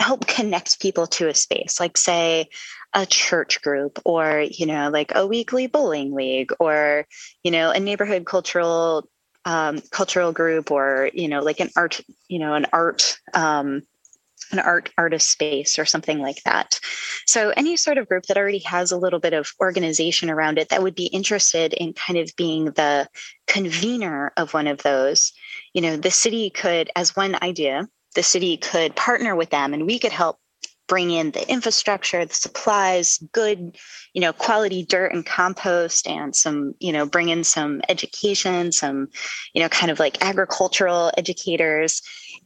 [0.00, 2.48] help connect people to a space like say
[2.94, 7.06] a church group or you know like a weekly bowling league or
[7.44, 9.08] you know a neighborhood cultural
[9.44, 13.82] um, cultural group or you know like an art you know an art um,
[14.52, 16.78] an art artist space or something like that.
[17.26, 20.68] So any sort of group that already has a little bit of organization around it
[20.68, 23.08] that would be interested in kind of being the
[23.46, 25.32] convener of one of those,
[25.72, 29.86] you know, the city could, as one idea, the city could partner with them and
[29.86, 30.38] we could help
[30.88, 33.78] bring in the infrastructure the supplies good
[34.12, 39.08] you know quality dirt and compost and some you know bring in some education some
[39.54, 42.02] you know kind of like agricultural educators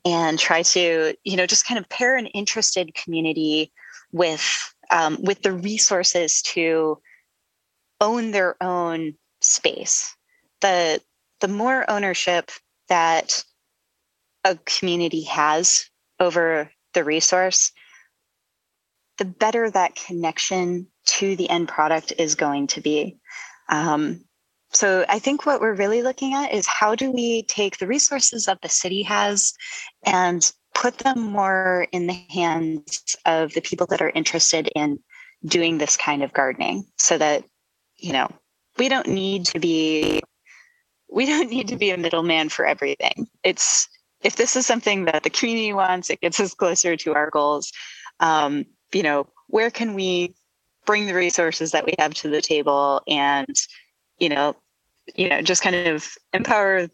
[0.07, 3.73] and try to you know just kind of pair an interested community
[4.12, 6.99] with um, with the resources to
[8.01, 10.16] own their own space
[10.61, 11.01] the
[11.40, 12.51] the more ownership
[12.88, 13.45] that
[14.45, 15.90] a community has
[16.21, 17.73] over the resource
[19.19, 23.16] the better that connection to the end product is going to be.
[23.69, 24.25] Um,
[24.77, 28.45] so I think what we're really looking at is how do we take the resources
[28.45, 29.55] that the city has
[30.05, 34.99] and put them more in the hands of the people that are interested in
[35.47, 37.43] doing this kind of gardening so that
[37.97, 38.29] you know
[38.77, 40.21] we don't need to be
[41.09, 43.29] we don't need to be a middleman for everything.
[43.43, 43.89] It's
[44.23, 47.73] if this is something that the community wants it gets us closer to our goals.
[48.21, 50.35] Um, you know, where can we
[50.85, 53.57] bring the resources that we have to the table and
[54.19, 54.55] you know
[55.14, 56.88] you know just kind of empower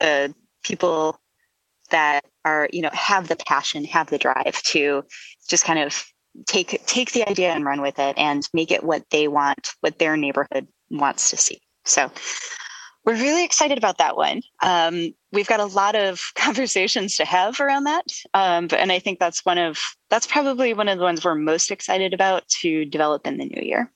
[0.00, 1.18] the people
[1.90, 5.04] that are you know have the passion have the drive to
[5.48, 6.04] just kind of
[6.46, 9.98] take take the idea and run with it and make it what they want what
[9.98, 11.60] their neighborhood wants to see.
[11.84, 12.10] So
[13.04, 14.42] we're really excited about that one.
[14.62, 18.04] Um, we've got a lot of conversations to have around that.
[18.34, 19.78] Um, and i think that's one of
[20.10, 23.62] that's probably one of the ones we're most excited about to develop in the new
[23.62, 23.92] year.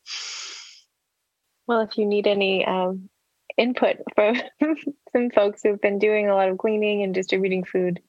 [1.67, 3.09] Well if you need any um,
[3.57, 4.37] input from
[5.13, 8.01] some folks who've been doing a lot of cleaning and distributing food.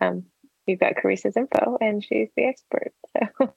[0.00, 0.24] Um,
[0.66, 2.92] you've got Carissa's info, and she's the expert.
[3.16, 3.54] So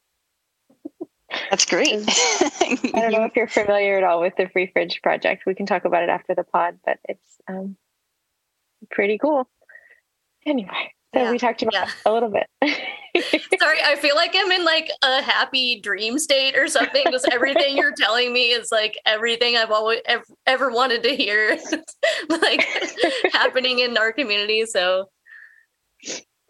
[1.49, 1.93] that's great.
[2.08, 5.43] I don't know if you're familiar at all with the Free Fridge project.
[5.45, 7.75] We can talk about it after the pod, but it's um,
[8.89, 9.47] pretty cool.
[10.45, 11.89] Anyway, so yeah, we talked about yeah.
[12.06, 12.45] a little bit.
[13.60, 17.76] Sorry, I feel like I'm in like a happy dream state or something because everything
[17.78, 21.58] you're telling me is like everything I've always ever, ever wanted to hear,
[22.30, 22.63] like
[23.34, 24.65] happening in our community.
[24.65, 25.10] So,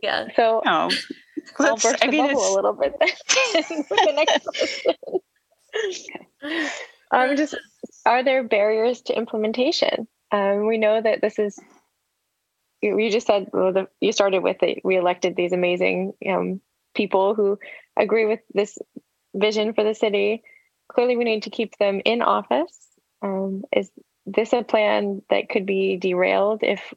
[0.04, 0.28] yeah.
[0.36, 0.92] So, oh,
[1.60, 2.94] I'll burst I the bubble a little bit.
[3.00, 4.88] the next
[7.12, 7.56] um, just
[8.06, 10.08] are there barriers to implementation?
[10.32, 11.58] Um, we know that this is
[12.82, 14.80] you just said well, the, you started with it.
[14.84, 16.62] We elected these amazing um,
[16.96, 17.60] people who
[17.98, 18.78] agree with this
[19.36, 20.44] vision for the city.
[20.92, 22.76] Clearly, we need to keep them in office.
[23.22, 23.92] Um, is
[24.26, 26.94] this a plan that could be derailed if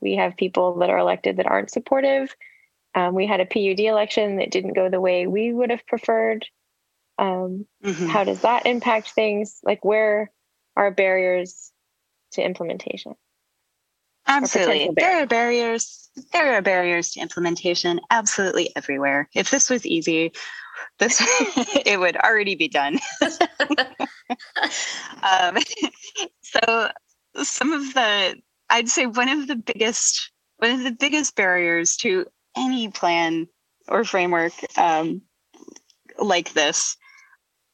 [0.00, 2.34] we have people that are elected that aren't supportive?
[2.94, 6.46] Um, we had a PUD election that didn't go the way we would have preferred.
[7.18, 8.06] Um, mm-hmm.
[8.06, 9.60] How does that impact things?
[9.62, 10.32] Like, where
[10.76, 11.70] are barriers
[12.32, 13.14] to implementation?
[14.26, 14.90] Absolutely.
[14.96, 16.10] There are barriers.
[16.32, 19.28] There are barriers to implementation absolutely everywhere.
[19.34, 20.32] If this was easy,
[20.98, 21.20] this
[21.86, 22.98] it would already be done.
[25.22, 25.58] um,
[26.42, 26.90] so
[27.42, 28.36] some of the
[28.70, 33.48] I'd say one of the biggest one of the biggest barriers to any plan
[33.88, 35.22] or framework um,
[36.18, 36.96] like this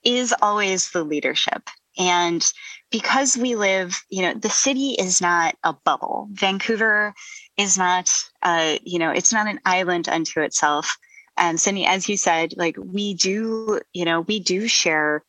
[0.04, 1.68] is always the leadership.
[1.98, 2.44] And
[2.90, 6.29] because we live, you know, the city is not a bubble.
[6.33, 7.14] Vancouver
[7.57, 10.96] is not, uh, you know, it's not an island unto itself.
[11.37, 15.25] And Cindy, as you said, like we do, you know, we do share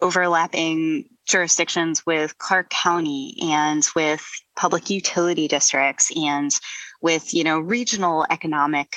[0.00, 4.24] overlapping jurisdictions with Clark County and with
[4.56, 6.50] public utility districts and
[7.00, 8.96] with, you know, regional economic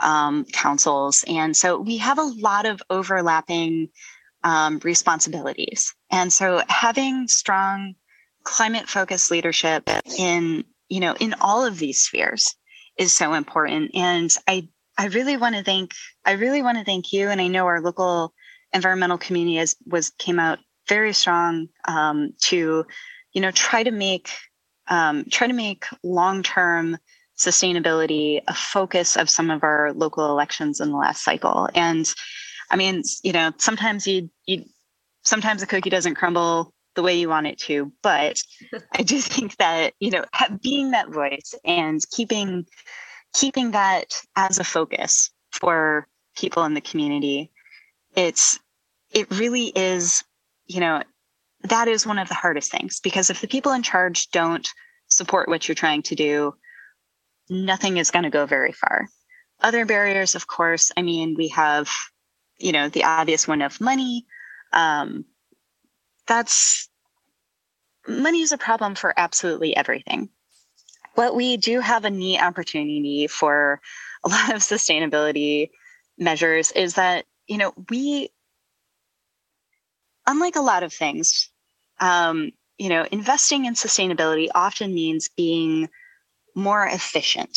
[0.00, 1.24] um, councils.
[1.26, 3.88] And so we have a lot of overlapping
[4.46, 5.92] um, responsibilities.
[6.12, 7.96] And so having strong
[8.44, 12.54] climate focused leadership in, you know, in all of these spheres
[12.96, 13.90] is so important.
[13.92, 15.90] And I, I really want to thank,
[16.24, 17.28] I really want to thank you.
[17.28, 18.32] And I know our local
[18.72, 22.86] environmental community has, was, came out very strong um, to,
[23.32, 24.30] you know, try to make,
[24.86, 26.98] um, try to make long-term
[27.36, 31.68] sustainability a focus of some of our local elections in the last cycle.
[31.74, 32.14] And
[32.70, 34.64] I mean, you know, sometimes you you
[35.22, 38.42] sometimes a cookie doesn't crumble the way you want it to, but
[38.94, 40.24] I do think that you know
[40.62, 42.66] being that voice and keeping
[43.34, 47.50] keeping that as a focus for people in the community,
[48.14, 48.58] it's
[49.12, 50.24] it really is
[50.66, 51.02] you know
[51.62, 54.68] that is one of the hardest things because if the people in charge don't
[55.08, 56.54] support what you're trying to do,
[57.48, 59.08] nothing is going to go very far.
[59.60, 61.88] Other barriers, of course, I mean, we have
[62.58, 64.26] you know, the obvious one of money.
[64.72, 65.24] Um,
[66.26, 66.88] that's
[68.08, 70.28] money is a problem for absolutely everything.
[71.14, 73.80] What we do have a neat opportunity for
[74.24, 75.70] a lot of sustainability
[76.18, 78.30] measures is that, you know, we,
[80.26, 81.50] unlike a lot of things,
[82.00, 85.88] um, you know, investing in sustainability often means being
[86.54, 87.56] more efficient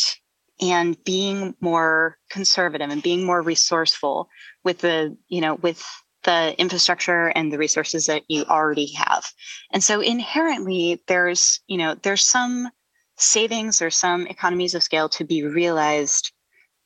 [0.60, 4.28] and being more conservative and being more resourceful
[4.64, 5.84] with the you know with
[6.24, 9.24] the infrastructure and the resources that you already have.
[9.72, 12.68] And so inherently there's you know there's some
[13.16, 16.32] savings or some economies of scale to be realized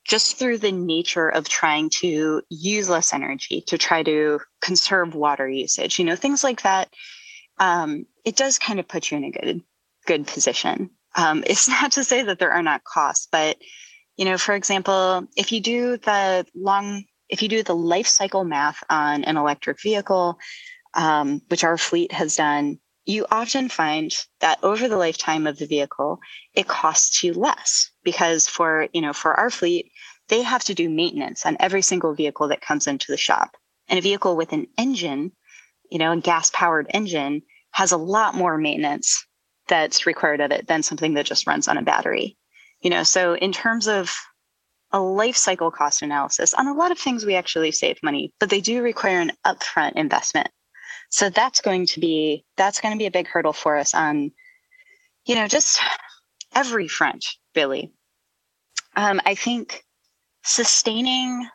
[0.06, 5.48] just through the nature of trying to use less energy to try to conserve water
[5.48, 6.88] usage you know things like that.
[7.58, 9.62] Um, it does kind of put you in a good
[10.06, 10.90] good position.
[11.16, 13.56] Um, it's not to say that there are not costs, but
[14.16, 18.44] you know, for example, if you do the long, if you do the life cycle
[18.44, 20.38] math on an electric vehicle,
[20.94, 25.66] um, which our fleet has done, you often find that over the lifetime of the
[25.66, 26.18] vehicle,
[26.54, 29.90] it costs you less because for you know for our fleet,
[30.28, 33.56] they have to do maintenance on every single vehicle that comes into the shop.
[33.88, 35.32] And a vehicle with an engine,
[35.90, 39.26] you know, a gas powered engine has a lot more maintenance
[39.68, 42.36] that's required of it than something that just runs on a battery.
[42.80, 44.14] You know, so in terms of
[44.94, 48.48] a life cycle cost analysis on a lot of things we actually save money, but
[48.48, 50.48] they do require an upfront investment.
[51.10, 54.30] So that's going to be that's going to be a big hurdle for us on,
[55.26, 55.80] you know, just
[56.54, 57.26] every front,
[57.56, 57.92] really.
[58.94, 59.84] Um, I think
[60.44, 61.48] sustaining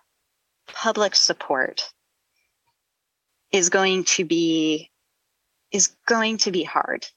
[0.67, 1.89] public support
[3.53, 4.91] is going to be
[5.71, 7.07] is going to be hard.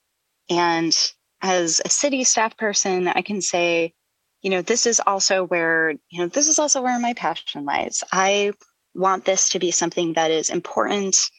[0.48, 0.96] And
[1.40, 3.94] as a city staff person, I can say,
[4.42, 8.02] you know, this is also where, you know, this is also where my passion lies.
[8.12, 8.52] I
[8.94, 11.30] want this to be something that is important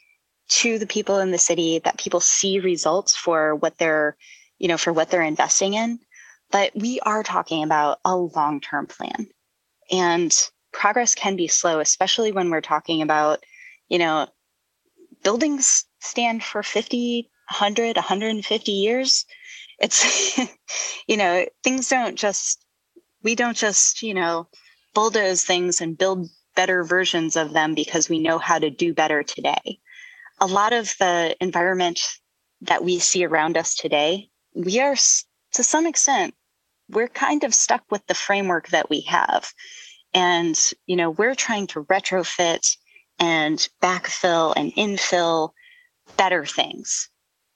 [0.50, 4.18] to the people in the city, that people see results for what they're,
[4.58, 6.00] you know, for what they're investing in.
[6.52, 9.28] But we are talking about a long term plan.
[9.92, 10.36] And
[10.72, 13.44] progress can be slow, especially when we're talking about,
[13.90, 14.28] you know,
[15.24, 19.26] buildings stand for 50, 100, 150 years.
[19.80, 20.38] It's,
[21.08, 22.63] you know, things don't just,
[23.24, 24.48] we don't just, you know,
[24.94, 29.24] bulldoze things and build better versions of them because we know how to do better
[29.24, 29.80] today.
[30.40, 32.00] A lot of the environment
[32.62, 34.96] that we see around us today, we are
[35.54, 36.36] to some extent,
[36.90, 39.52] we're kind of stuck with the framework that we have.
[40.14, 42.78] And, you know, we're trying to retrofit
[43.20, 45.52] and backfill and infill
[46.18, 47.10] better things.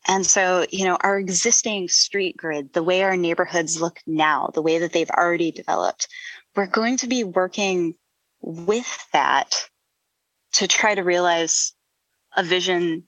[0.08, 4.62] And so, you know, our existing street grid, the way our neighborhoods look now, the
[4.62, 6.08] way that they've already developed,
[6.56, 7.96] we're going to be working
[8.42, 9.54] with that
[10.54, 11.74] to try to realize
[12.36, 13.04] a vision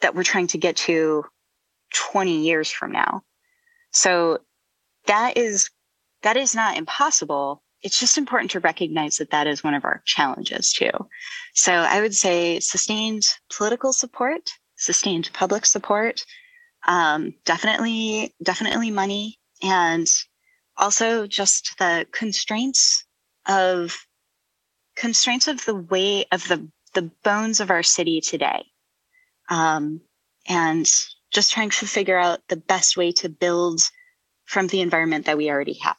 [0.00, 1.24] that we're trying to get to
[1.94, 3.22] 20 years from now.
[3.92, 4.38] So
[5.06, 5.70] that is
[6.22, 7.62] that is not impossible.
[7.82, 10.90] It's just important to recognize that that is one of our challenges too.
[11.54, 13.22] So I would say sustained
[13.56, 14.50] political support,
[14.80, 16.24] sustained public support,
[16.86, 20.06] um, definitely, definitely money, and
[20.76, 23.04] also just the constraints
[23.46, 23.96] of
[24.96, 28.64] constraints of the way of the the bones of our city today,
[29.48, 30.00] um,
[30.48, 30.90] and
[31.30, 33.80] just trying to figure out the best way to build
[34.46, 35.98] from the environment that we already have.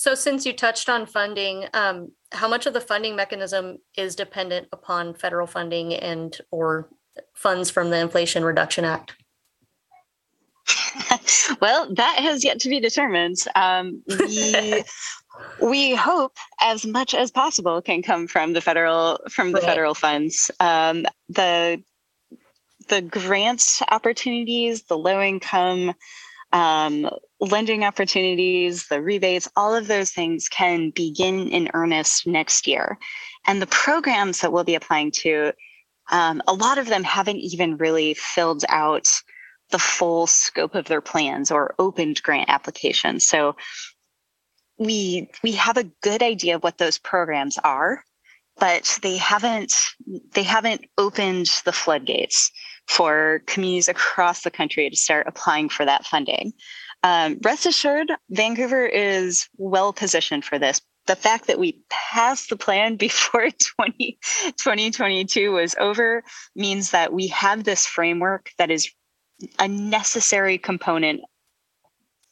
[0.00, 4.68] So, since you touched on funding, um, how much of the funding mechanism is dependent
[4.72, 6.88] upon federal funding and or
[7.34, 9.14] funds from the Inflation Reduction Act?
[11.60, 13.36] well, that has yet to be determined.
[13.54, 14.84] Um, we
[15.60, 19.64] we hope as much as possible can come from the federal from the right.
[19.64, 20.50] federal funds.
[20.60, 21.84] Um, the
[22.88, 25.92] the grants opportunities, the low income
[26.52, 27.08] um,
[27.40, 32.98] lending opportunities, the rebates, all of those things can begin in earnest next year.
[33.46, 35.52] And the programs that we'll be applying to,
[36.10, 39.08] um, a lot of them haven't even really filled out
[39.70, 43.26] the full scope of their plans or opened grant applications.
[43.26, 43.56] So
[44.78, 48.02] we we have a good idea of what those programs are,
[48.58, 49.74] but they haven't
[50.32, 52.50] they haven't opened the floodgates
[52.90, 56.52] for communities across the country to start applying for that funding.
[57.04, 60.82] Um, rest assured, Vancouver is well positioned for this.
[61.06, 64.18] The fact that we passed the plan before 20,
[64.56, 66.24] 2022 was over
[66.56, 68.90] means that we have this framework that is
[69.60, 71.20] a necessary component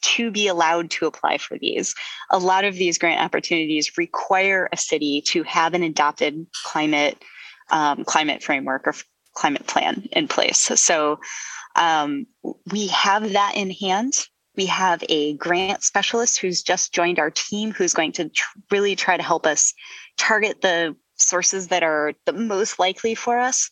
[0.00, 1.94] to be allowed to apply for these.
[2.30, 7.22] A lot of these grant opportunities require a city to have an adopted climate
[7.70, 8.94] um, climate framework or
[9.38, 10.58] climate plan in place.
[10.58, 11.20] So
[11.76, 12.26] um,
[12.72, 14.12] we have that in hand.
[14.56, 18.96] We have a grant specialist who's just joined our team who's going to tr- really
[18.96, 19.72] try to help us
[20.16, 23.70] target the sources that are the most likely for us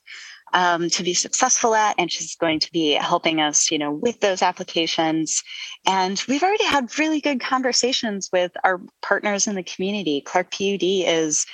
[0.53, 4.21] um, to be successful at and she's going to be helping us you know with
[4.21, 5.43] those applications
[5.87, 10.83] and we've already had really good conversations with our partners in the community clark pud
[10.83, 11.47] is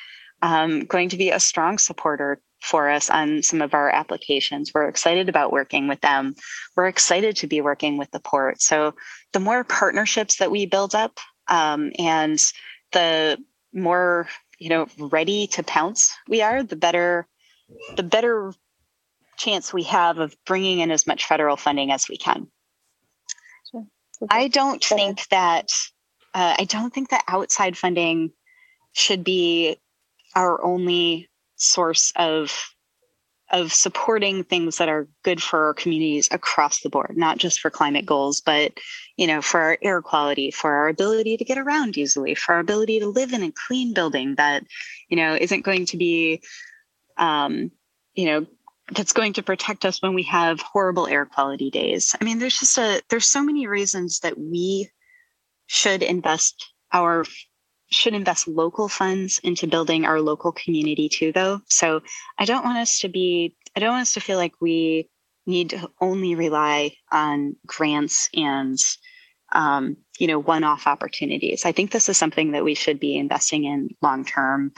[0.42, 4.70] um, going to be a strong supporter for us on some of our applications.
[4.72, 6.34] We're excited about working with them.
[6.76, 8.62] We're excited to be working with the port.
[8.62, 8.94] So
[9.32, 12.38] the more partnerships that we build up um, and
[12.92, 13.42] the
[13.72, 17.26] more you know ready to pounce we are, the better
[17.96, 18.52] the better
[19.36, 22.46] chance we have of bringing in as much federal funding as we can.
[24.30, 25.72] I don't think that
[26.32, 28.30] uh, I don't think that outside funding
[28.92, 29.78] should be
[30.36, 31.28] our only
[31.62, 32.74] source of
[33.50, 37.68] of supporting things that are good for our communities across the board, not just for
[37.68, 38.72] climate goals, but
[39.18, 42.60] you know, for our air quality, for our ability to get around easily, for our
[42.60, 44.64] ability to live in a clean building that,
[45.08, 46.42] you know, isn't going to be,
[47.18, 47.70] um,
[48.14, 48.46] you know,
[48.94, 52.16] that's going to protect us when we have horrible air quality days.
[52.18, 54.90] I mean, there's just a there's so many reasons that we
[55.66, 57.26] should invest our
[57.92, 61.60] should invest local funds into building our local community too though.
[61.68, 62.02] So
[62.38, 65.08] i don't want us to be i don't want us to feel like we
[65.46, 68.78] need to only rely on grants and
[69.52, 71.64] um, you know one-off opportunities.
[71.64, 74.72] I think this is something that we should be investing in long term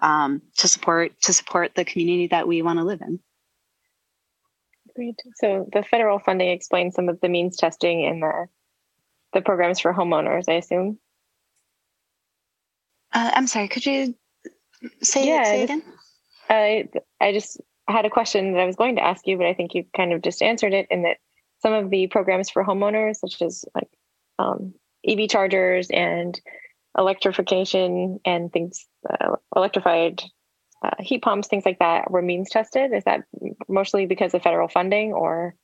[0.00, 3.20] um, to support to support the community that we want to live in.
[4.96, 5.20] Great.
[5.36, 8.46] So the federal funding explains some of the means testing and the
[9.32, 10.96] the programs for homeowners i assume
[13.14, 14.14] uh, I'm sorry, could you
[15.02, 15.82] say, yeah, say again?
[16.48, 16.88] I,
[17.20, 19.74] I just had a question that I was going to ask you, but I think
[19.74, 21.18] you kind of just answered it in that
[21.60, 23.88] some of the programs for homeowners, such as like
[24.38, 24.74] um,
[25.06, 26.38] EV chargers and
[26.96, 30.22] electrification and things, uh, electrified
[30.82, 32.92] uh, heat pumps, things like that, were means tested.
[32.92, 33.22] Is that
[33.68, 35.54] mostly because of federal funding or?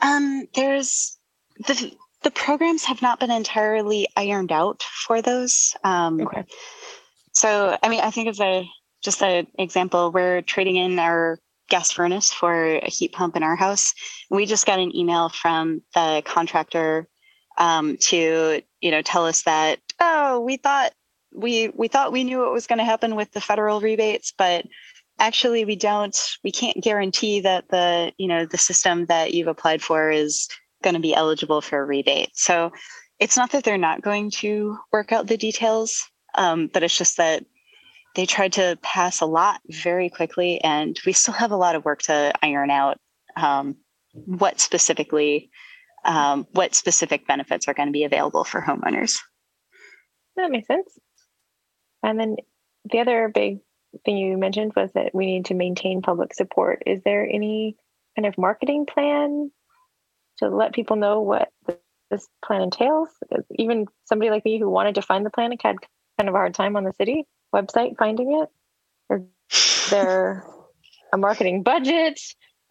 [0.00, 1.18] Um, there's
[1.66, 1.92] the
[2.22, 5.74] the programs have not been entirely ironed out for those.
[5.84, 6.44] Um, okay.
[7.32, 8.68] So, I mean, I think as a
[9.02, 11.38] just an example, we're trading in our
[11.68, 13.94] gas furnace for a heat pump in our house.
[14.30, 17.06] We just got an email from the contractor
[17.58, 20.92] um, to, you know, tell us that oh, we thought
[21.32, 24.66] we we thought we knew what was going to happen with the federal rebates, but
[25.18, 26.18] actually we don't.
[26.42, 30.48] We can't guarantee that the you know the system that you've applied for is
[30.82, 32.30] going to be eligible for a rebate.
[32.34, 32.72] So
[33.18, 37.16] it's not that they're not going to work out the details, um, but it's just
[37.16, 37.44] that
[38.14, 41.84] they tried to pass a lot very quickly, and we still have a lot of
[41.84, 42.98] work to iron out
[43.36, 43.76] um,
[44.24, 45.50] what specifically
[46.04, 49.18] um, what specific benefits are going to be available for homeowners.
[50.36, 50.98] That makes sense.
[52.02, 52.36] And then
[52.90, 53.58] the other big
[54.04, 56.82] thing you mentioned was that we need to maintain public support.
[56.86, 57.76] Is there any
[58.16, 59.50] kind of marketing plan
[60.38, 61.50] to let people know what
[62.10, 63.08] this plan entails.
[63.56, 65.76] Even somebody like me who wanted to find the plan had
[66.18, 68.48] kind of a hard time on the city website finding it.
[69.50, 70.44] Is there
[71.12, 72.20] a marketing budget?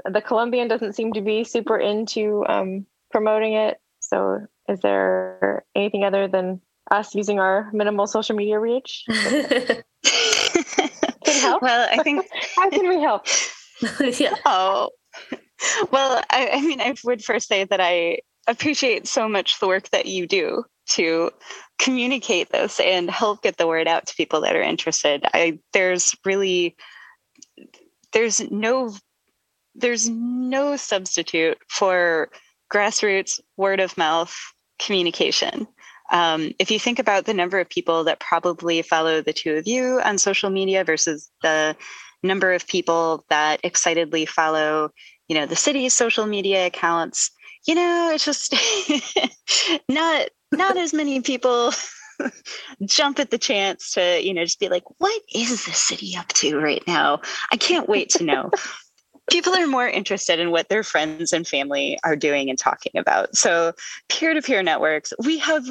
[0.05, 3.79] The Columbian doesn't seem to be super into um, promoting it.
[3.99, 6.61] So, is there anything other than
[6.91, 9.05] us using our minimal social media reach?
[11.27, 11.61] can help?
[11.61, 13.25] Well, I think how can we help?
[14.19, 14.35] yeah.
[14.45, 14.89] Oh,
[15.91, 19.89] well, I, I mean, I would first say that I appreciate so much the work
[19.89, 21.31] that you do to
[21.79, 25.25] communicate this and help get the word out to people that are interested.
[25.33, 26.75] I there's really
[28.13, 28.95] there's no
[29.75, 32.29] there's no substitute for
[32.73, 34.35] grassroots word of mouth
[34.79, 35.67] communication.
[36.09, 39.67] Um, if you think about the number of people that probably follow the two of
[39.67, 41.75] you on social media versus the
[42.23, 44.91] number of people that excitedly follow
[45.27, 47.31] you know the city's social media accounts.
[47.65, 48.53] You know it's just
[49.89, 51.71] not not as many people
[52.85, 56.27] jump at the chance to you know just be like what is the city up
[56.29, 57.21] to right now?
[57.51, 58.51] I can't wait to know.
[59.29, 63.35] People are more interested in what their friends and family are doing and talking about.
[63.35, 63.73] So
[64.07, 65.65] peer-to-peer networks we have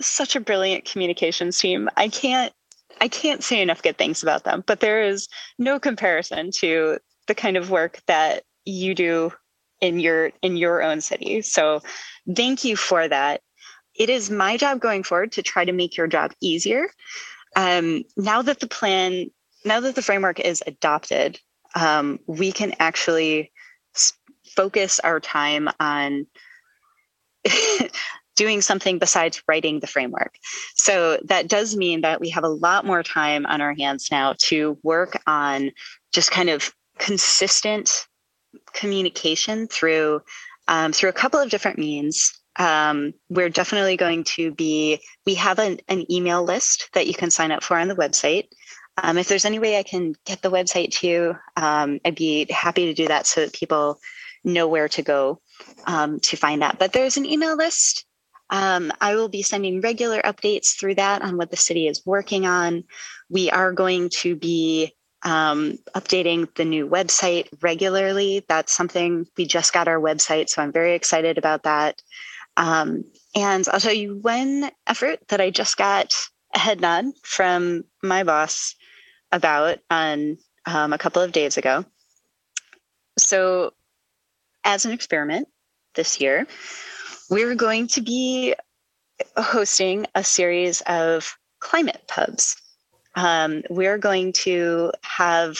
[0.00, 1.88] such a brilliant communications team.
[1.96, 2.52] I can't
[3.00, 5.28] i can't say enough good things about them but there is
[5.58, 9.32] no comparison to the kind of work that you do
[9.80, 11.42] in your in your own city.
[11.42, 11.80] So
[12.34, 13.40] thank you for that.
[13.94, 16.88] It is my job going forward to try to make your job easier.
[17.54, 19.30] Um, now that the plan,
[19.64, 21.38] now that the framework is adopted,
[21.74, 23.52] um, we can actually
[24.54, 26.26] focus our time on
[28.36, 30.34] doing something besides writing the framework.
[30.74, 34.34] So that does mean that we have a lot more time on our hands now
[34.38, 35.70] to work on
[36.12, 38.06] just kind of consistent
[38.72, 40.22] communication through
[40.68, 42.32] um, through a couple of different means.
[42.58, 45.00] Um, we're definitely going to be.
[45.24, 48.48] We have an, an email list that you can sign up for on the website.
[49.02, 52.46] Um, if there's any way I can get the website to you, um, I'd be
[52.50, 54.00] happy to do that so that people
[54.42, 55.40] know where to go
[55.86, 56.78] um, to find that.
[56.78, 58.06] But there's an email list.
[58.48, 62.46] Um, I will be sending regular updates through that on what the city is working
[62.46, 62.84] on.
[63.28, 68.44] We are going to be um, updating the new website regularly.
[68.48, 72.02] That's something we just got our website, so I'm very excited about that.
[72.56, 73.04] Um,
[73.34, 76.14] and I'll tell you one effort that I just got
[76.54, 78.74] a head nod from my boss
[79.32, 81.84] about on um, a couple of days ago.
[83.18, 83.72] So,
[84.64, 85.48] as an experiment
[85.94, 86.46] this year,
[87.30, 88.54] we're going to be
[89.36, 92.56] hosting a series of climate pubs.
[93.16, 95.58] Um, we're going to have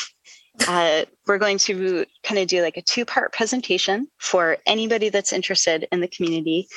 [0.67, 5.33] uh, we're going to kind of do like a two part presentation for anybody that's
[5.33, 6.69] interested in the community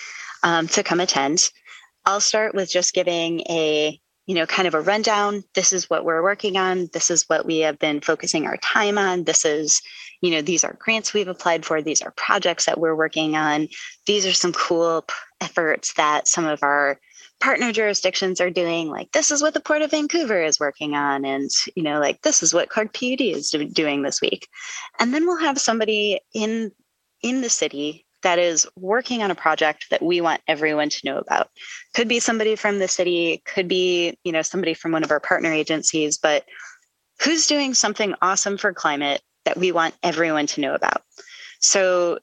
[0.44, 1.50] um, to come attend.
[2.06, 5.44] I'll start with just giving a you know kind of a rundown.
[5.56, 6.90] This is what we're working on.
[6.94, 9.24] This is what we have been focusing our time on.
[9.24, 9.82] This is
[10.22, 11.82] you know these are grants we've applied for.
[11.82, 13.68] These are projects that we're working on.
[14.06, 15.06] These are some cool
[15.42, 17.00] efforts that some of our
[17.40, 21.24] partner jurisdictions are doing like this is what the port of vancouver is working on
[21.24, 24.48] and you know like this is what clark pud is doing this week.
[25.00, 26.72] And then we'll have somebody in
[27.22, 31.18] in the city that is working on a project that we want everyone to know
[31.18, 31.50] about.
[31.94, 35.22] Could be somebody from the city could be you know somebody from one of our
[35.22, 36.46] partner agencies but
[37.22, 41.04] who's doing something awesome for climate that we want everyone to know about?
[41.62, 42.20] So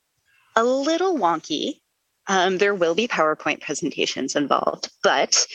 [0.55, 1.81] a little wonky
[2.29, 5.47] um, there will be PowerPoint presentations involved, but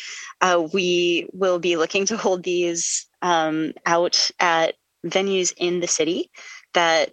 [0.41, 6.31] uh, we will be looking to hold these um, out at venues in the city
[6.73, 7.11] that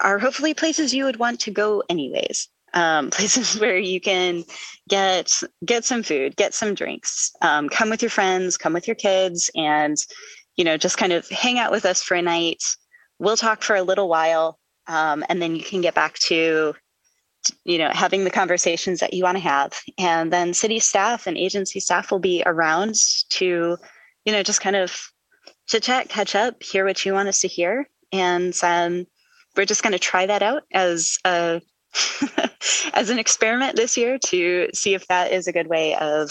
[0.00, 2.48] are hopefully places you would want to go anyways.
[2.74, 4.44] Um, places where you can
[4.88, 5.32] get
[5.64, 9.50] get some food, get some drinks, um, come with your friends, come with your kids,
[9.54, 9.96] and
[10.56, 12.62] you know just kind of hang out with us for a night.
[13.18, 16.74] We'll talk for a little while, um, and then you can get back to
[17.64, 19.72] you know having the conversations that you want to have.
[19.98, 22.96] And then city staff and agency staff will be around
[23.30, 23.76] to
[24.24, 25.10] you know just kind of
[25.66, 27.88] chit chat catch up hear what you want us to hear.
[28.12, 29.06] And um,
[29.56, 31.60] we're just going to try that out as a
[32.94, 36.30] as an experiment this year to see if that is a good way of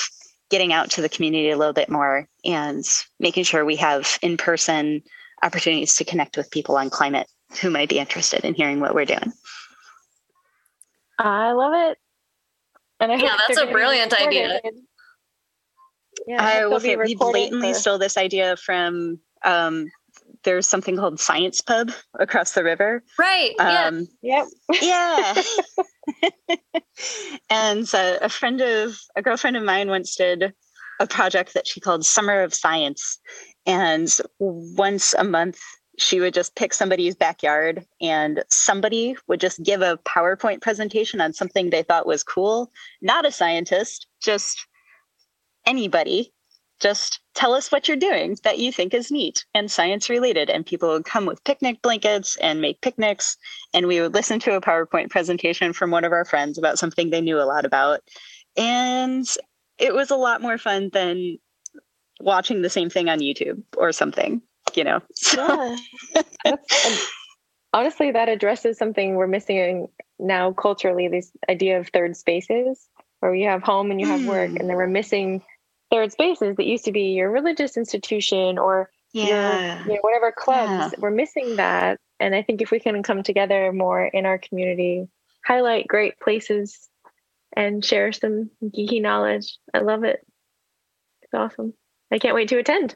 [0.50, 2.84] getting out to the community a little bit more and
[3.20, 5.02] making sure we have in-person
[5.44, 7.28] opportunities to connect with people on climate
[7.62, 9.32] who might be interested in hearing what we're doing
[11.22, 11.98] I love it.
[13.00, 14.60] And I yeah, that's a brilliant idea.
[16.28, 17.80] Yeah, I will say we blatantly for...
[17.80, 19.88] stole this idea from um,
[20.44, 23.04] there's something called Science Pub across the river.
[23.18, 23.54] Right.
[23.60, 24.46] Um, yeah.
[24.72, 24.82] Yep.
[24.82, 25.44] Yeah.
[27.50, 30.54] and uh, a friend of a girlfriend of mine once did
[31.00, 33.20] a project that she called Summer of Science,
[33.66, 34.10] and
[34.40, 35.60] once a month
[36.02, 41.32] she would just pick somebody's backyard and somebody would just give a PowerPoint presentation on
[41.32, 42.72] something they thought was cool.
[43.02, 44.66] Not a scientist, just
[45.66, 46.34] anybody.
[46.80, 50.50] Just tell us what you're doing that you think is neat and science related.
[50.50, 53.38] And people would come with picnic blankets and make picnics.
[53.72, 57.12] And we would listen to a PowerPoint presentation from one of our friends about something
[57.12, 58.02] they knew a lot about.
[58.58, 59.28] And
[59.78, 61.38] it was a lot more fun than
[62.20, 64.42] watching the same thing on YouTube or something
[64.78, 65.02] you know.
[65.36, 65.76] Yeah.
[67.74, 69.88] honestly, that addresses something we're missing
[70.20, 72.88] now culturally this idea of third spaces,
[73.20, 74.28] where you have home and you have mm.
[74.28, 75.42] work, and then we're missing
[75.92, 79.80] third spaces that used to be your religious institution or yeah.
[79.80, 80.94] your you know, whatever clubs.
[80.94, 81.00] Yeah.
[81.00, 82.00] We're missing that.
[82.20, 85.08] And I think if we can come together more in our community,
[85.46, 86.88] highlight great places
[87.56, 89.58] and share some geeky knowledge.
[89.74, 90.26] I love it.
[91.24, 91.74] It's awesome.
[92.12, 92.96] I can't wait to attend.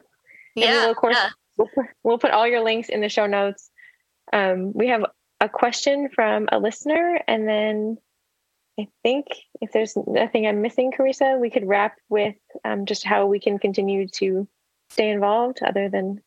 [0.54, 0.82] Yeah.
[0.82, 1.30] And of course, yeah.
[1.56, 3.70] We'll put, we'll put all your links in the show notes.
[4.32, 5.04] Um, we have
[5.40, 7.98] a question from a listener, and then
[8.78, 9.26] I think
[9.60, 13.58] if there's nothing I'm missing, Carissa, we could wrap with um, just how we can
[13.58, 14.46] continue to
[14.90, 16.20] stay involved other than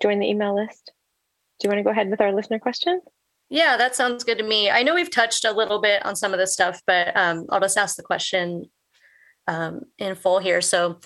[0.00, 0.92] join the email list.
[1.58, 3.00] Do you want to go ahead with our listener question?
[3.48, 4.70] Yeah, that sounds good to me.
[4.70, 7.60] I know we've touched a little bit on some of this stuff, but um, I'll
[7.60, 8.64] just ask the question
[9.46, 10.60] um, in full here.
[10.60, 11.00] So,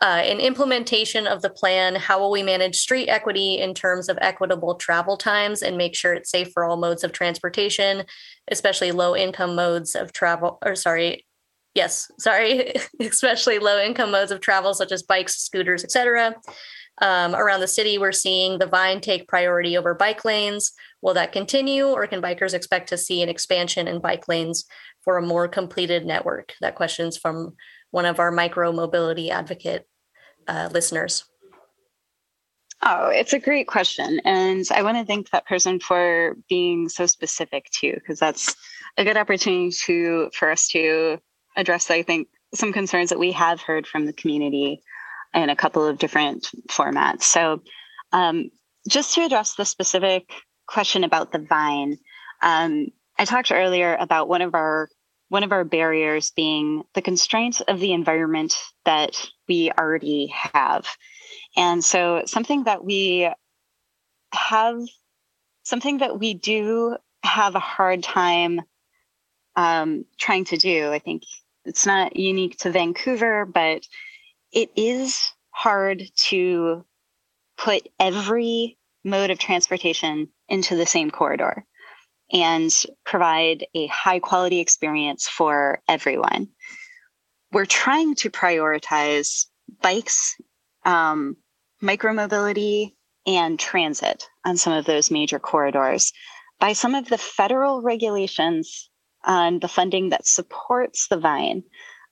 [0.00, 4.76] uh, implementation of the plan, how will we manage street equity in terms of equitable
[4.76, 8.04] travel times and make sure it's safe for all modes of transportation,
[8.50, 11.26] especially low income modes of travel, or sorry,
[11.74, 16.34] yes, sorry, especially low income modes of travel such as bikes, scooters, etc.
[17.00, 20.72] Um, around the city, we're seeing the Vine take priority over bike lanes.
[21.00, 24.64] Will that continue, or can bikers expect to see an expansion in bike lanes
[25.04, 26.54] for a more completed network?
[26.60, 27.54] That question's from
[27.90, 29.86] one of our micro mobility advocate
[30.46, 31.24] uh, listeners?
[32.82, 34.20] Oh, it's a great question.
[34.24, 38.54] And I want to thank that person for being so specific too, because that's
[38.96, 41.18] a good opportunity to for us to
[41.56, 44.80] address, I think, some concerns that we have heard from the community
[45.34, 47.24] in a couple of different formats.
[47.24, 47.62] So
[48.12, 48.50] um,
[48.88, 50.30] just to address the specific
[50.66, 51.98] question about the vine,
[52.42, 52.86] um,
[53.18, 54.88] I talked earlier about one of our
[55.28, 59.16] one of our barriers being the constraints of the environment that
[59.48, 60.86] we already have.
[61.56, 63.30] And so, something that we
[64.32, 64.80] have
[65.62, 68.60] something that we do have a hard time
[69.56, 70.90] um, trying to do.
[70.90, 71.24] I think
[71.64, 73.82] it's not unique to Vancouver, but
[74.52, 76.84] it is hard to
[77.58, 81.66] put every mode of transportation into the same corridor
[82.32, 82.70] and
[83.04, 86.48] provide a high quality experience for everyone.
[87.52, 89.46] We're trying to prioritize
[89.82, 90.36] bikes,
[90.84, 91.36] um,
[91.82, 92.94] micromobility,
[93.26, 96.12] and transit on some of those major corridors
[96.58, 98.90] by some of the federal regulations
[99.24, 101.62] on the funding that supports the vine.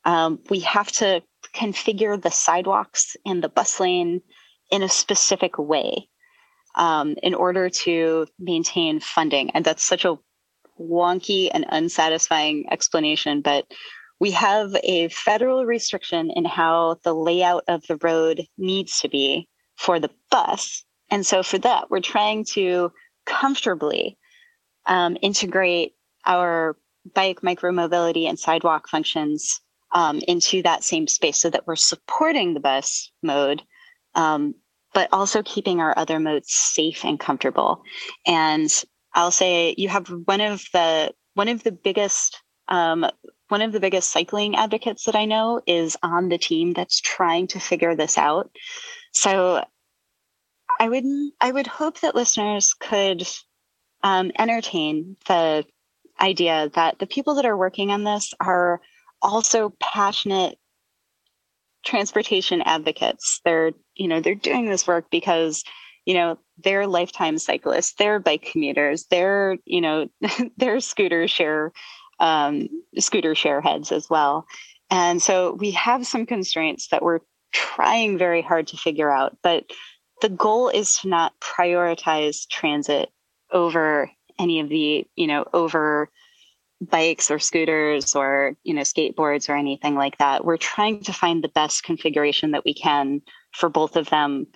[0.04, 1.22] Um, we have to
[1.54, 4.20] configure the sidewalks and the bus lane
[4.70, 6.08] in a specific way
[6.76, 9.50] um, in order to maintain funding.
[9.50, 10.18] And that's such a
[10.78, 13.66] wonky and unsatisfying explanation, but
[14.20, 19.48] we have a federal restriction in how the layout of the road needs to be
[19.76, 20.84] for the bus.
[21.10, 22.92] And so for that, we're trying to
[23.26, 24.18] comfortably
[24.86, 26.76] um, integrate our
[27.14, 29.60] bike micromobility and sidewalk functions
[29.92, 33.62] um, into that same space so that we're supporting the bus mode,
[34.14, 34.54] um,
[34.97, 37.82] but also keeping our other modes safe and comfortable.
[38.26, 38.70] And
[39.12, 43.05] I'll say you have one of the one of the biggest um,
[43.49, 47.47] one of the biggest cycling advocates that I know is on the team that's trying
[47.49, 48.51] to figure this out.
[49.12, 49.62] So
[50.80, 51.05] I would
[51.42, 53.28] I would hope that listeners could
[54.03, 55.66] um, entertain the
[56.18, 58.80] idea that the people that are working on this are
[59.20, 60.59] also passionate
[61.84, 63.42] transportation advocates.
[63.44, 65.64] They're, you know, they're doing this work because,
[66.05, 70.09] you know, they're lifetime cyclists, they're bike commuters, they're, you know,
[70.57, 71.72] they're scooter share,
[72.20, 72.68] um,
[72.99, 74.47] scooter share heads as well.
[74.90, 77.20] And so we have some constraints that we're
[77.53, 79.64] trying very hard to figure out, but
[80.22, 83.11] the goal is to not prioritize transit
[83.53, 86.11] over any of the, you know, over
[86.80, 91.42] bikes or scooters or you know skateboards or anything like that we're trying to find
[91.42, 93.22] the best configuration that we can
[93.57, 94.46] for both of them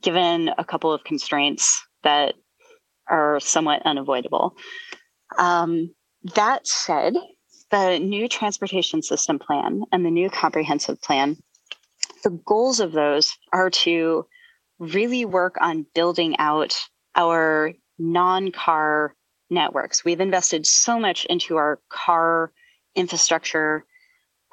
[0.00, 2.34] given a couple of constraints that
[3.08, 4.56] are somewhat unavoidable
[5.38, 5.94] um,
[6.34, 7.14] that said
[7.70, 11.36] the new transportation system plan and the new comprehensive plan
[12.22, 14.26] the goals of those are to
[14.78, 16.76] really work on building out
[17.14, 19.14] our non-car
[19.50, 20.04] networks.
[20.04, 22.52] We've invested so much into our car
[22.94, 23.84] infrastructure.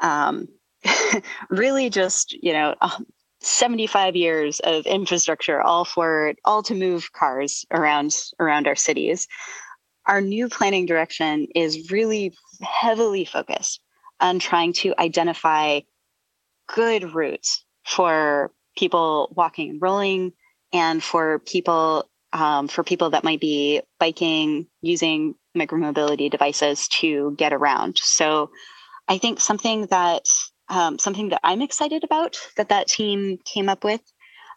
[0.01, 0.47] Um,
[1.49, 2.75] really, just you know,
[3.41, 9.27] 75 years of infrastructure, all for all to move cars around around our cities.
[10.05, 13.81] Our new planning direction is really heavily focused
[14.19, 15.81] on trying to identify
[16.67, 20.33] good routes for people walking and rolling
[20.73, 27.53] and for people um, for people that might be biking using micromobility devices to get
[27.53, 27.97] around.
[27.97, 28.51] So
[29.07, 30.25] I think something that
[30.69, 34.01] um, something that I'm excited about that that team came up with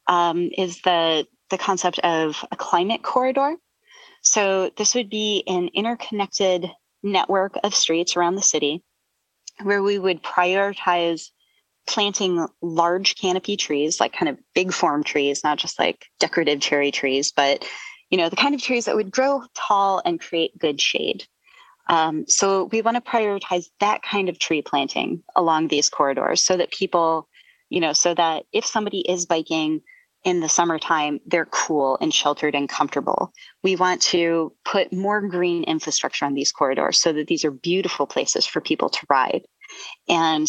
[0.06, 3.56] um, is the the concept of a climate corridor.
[4.22, 6.70] So this would be an interconnected
[7.02, 8.82] network of streets around the city
[9.62, 11.30] where we would prioritize
[11.86, 16.90] planting large canopy trees, like kind of big form trees, not just like decorative cherry
[16.90, 17.66] trees, but
[18.10, 21.26] you know the kind of trees that would grow tall and create good shade.
[21.90, 26.56] Um, so we want to prioritize that kind of tree planting along these corridors, so
[26.56, 27.28] that people,
[27.68, 29.82] you know, so that if somebody is biking
[30.24, 33.32] in the summertime, they're cool and sheltered and comfortable.
[33.62, 38.06] We want to put more green infrastructure on these corridors so that these are beautiful
[38.06, 39.42] places for people to ride.
[40.08, 40.48] And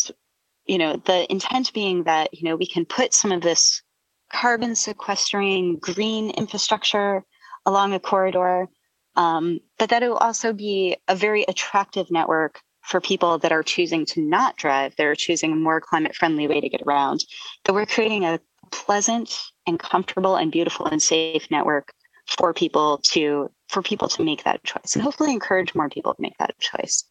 [0.67, 3.81] you know, the intent being that, you know, we can put some of this
[4.31, 7.23] carbon sequestering green infrastructure
[7.65, 8.67] along a corridor,
[9.15, 13.63] um, but that it will also be a very attractive network for people that are
[13.63, 17.23] choosing to not drive, they're choosing a more climate friendly way to get around.
[17.65, 18.39] That we're creating a
[18.71, 21.93] pleasant and comfortable and beautiful and safe network
[22.27, 26.21] for people to for people to make that choice and hopefully encourage more people to
[26.21, 27.03] make that choice.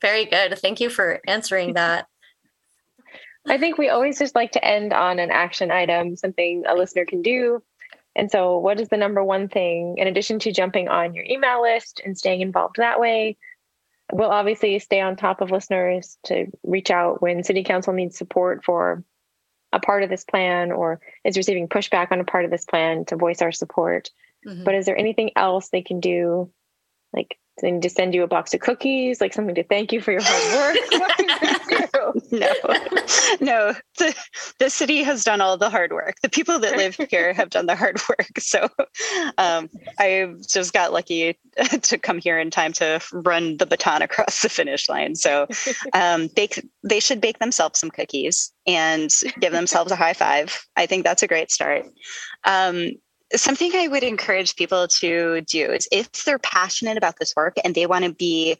[0.00, 0.58] Very good.
[0.58, 2.06] Thank you for answering that.
[3.46, 7.04] I think we always just like to end on an action item, something a listener
[7.04, 7.62] can do.
[8.18, 11.62] And so, what is the number one thing, in addition to jumping on your email
[11.62, 13.38] list and staying involved that way?
[14.12, 18.64] We'll obviously stay on top of listeners to reach out when City Council needs support
[18.64, 19.04] for
[19.72, 23.04] a part of this plan or is receiving pushback on a part of this plan
[23.04, 24.10] to voice our support.
[24.44, 24.64] Mm-hmm.
[24.64, 26.50] But is there anything else they can do,
[27.12, 30.12] like need to send you a box of cookies, like something to thank you for
[30.12, 32.22] your hard work.
[32.32, 32.52] no,
[33.40, 33.74] no.
[33.98, 34.14] The,
[34.58, 36.16] the city has done all the hard work.
[36.22, 38.38] The people that live here have done the hard work.
[38.38, 38.68] So
[39.38, 41.38] um, I just got lucky
[41.82, 45.14] to come here in time to run the baton across the finish line.
[45.14, 45.46] So
[45.92, 46.48] um, they
[46.82, 50.64] they should bake themselves some cookies and give themselves a high five.
[50.76, 51.86] I think that's a great start.
[52.44, 52.92] Um,
[53.34, 57.74] something I would encourage people to do is if they're passionate about this work and
[57.74, 58.56] they want to be,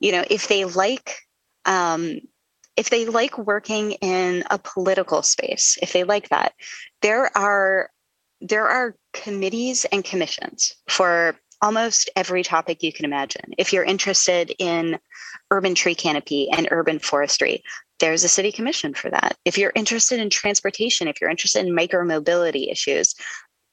[0.00, 1.18] you know, if they like,
[1.64, 2.20] um,
[2.76, 6.52] if they like working in a political space, if they like that,
[7.02, 7.90] there are
[8.40, 13.52] there are committees and commissions for almost every topic you can imagine.
[13.58, 14.98] If you're interested in
[15.50, 17.64] urban tree canopy and urban forestry,
[17.98, 19.36] there's a city commission for that.
[19.44, 23.14] If you're interested in transportation, if you're interested in micromobility issues,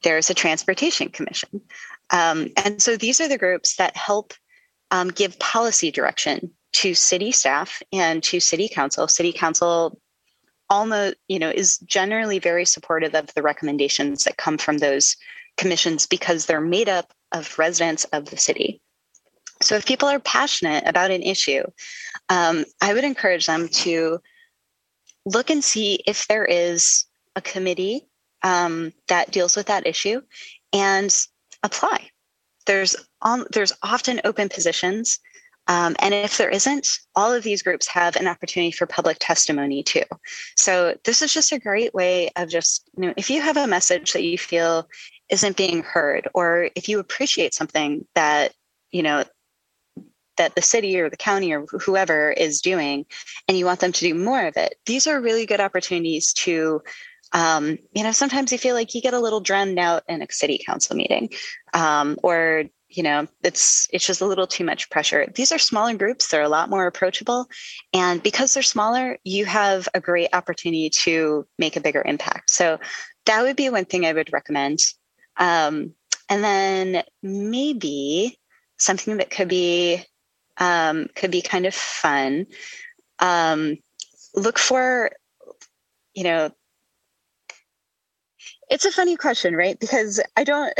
[0.05, 1.59] there's a transportation commission.
[2.11, 4.33] Um, and so these are the groups that help
[4.91, 9.07] um, give policy direction to city staff and to city council.
[9.07, 9.99] City council
[10.69, 15.17] almost, you know, is generally very supportive of the recommendations that come from those
[15.57, 18.81] commissions because they're made up of residents of the city.
[19.61, 21.63] So if people are passionate about an issue,
[22.29, 24.19] um, I would encourage them to
[25.25, 28.05] look and see if there is a committee
[28.43, 30.21] um, that deals with that issue
[30.73, 31.15] and
[31.63, 32.09] apply.
[32.65, 35.19] There's on, there's often open positions.
[35.67, 39.81] Um, and if there isn't, all of these groups have an opportunity for public testimony
[39.81, 40.03] too.
[40.55, 43.65] So this is just a great way of just, you know, if you have a
[43.65, 44.87] message that you feel
[45.29, 48.53] isn't being heard, or if you appreciate something that,
[48.91, 49.23] you know,
[50.37, 53.05] that the city or the county or whoever is doing,
[53.47, 56.83] and you want them to do more of it, these are really good opportunities to
[57.33, 60.27] um, you know, sometimes you feel like you get a little drowned out in a
[60.29, 61.29] city council meeting,
[61.73, 65.27] um, or you know, it's it's just a little too much pressure.
[65.35, 67.47] These are smaller groups; they're a lot more approachable,
[67.93, 72.51] and because they're smaller, you have a great opportunity to make a bigger impact.
[72.51, 72.79] So
[73.25, 74.79] that would be one thing I would recommend.
[75.37, 75.93] Um,
[76.29, 78.39] and then maybe
[78.77, 80.03] something that could be
[80.57, 82.47] um, could be kind of fun.
[83.19, 83.77] Um,
[84.35, 85.11] look for,
[86.13, 86.51] you know,
[88.69, 89.79] it's a funny question, right?
[89.79, 90.73] Because I don't,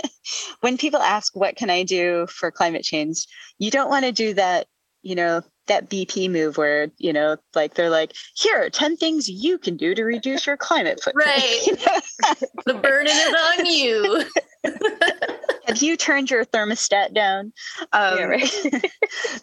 [0.60, 3.26] when people ask, what can I do for climate change?
[3.58, 4.66] You don't want to do that,
[5.02, 9.28] you know, that BP move where, you know, like they're like, here are 10 things
[9.28, 11.30] you can do to reduce your climate footprint.
[12.24, 12.38] Right.
[12.66, 14.24] the burden is on you.
[15.66, 17.52] Have you turned your thermostat down?
[17.92, 18.50] Um, yeah, right.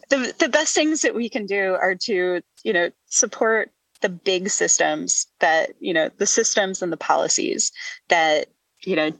[0.10, 3.72] the, the best things that we can do are to, you know, support
[4.02, 7.72] the big systems that you know the systems and the policies
[8.10, 8.48] that
[8.84, 9.12] you know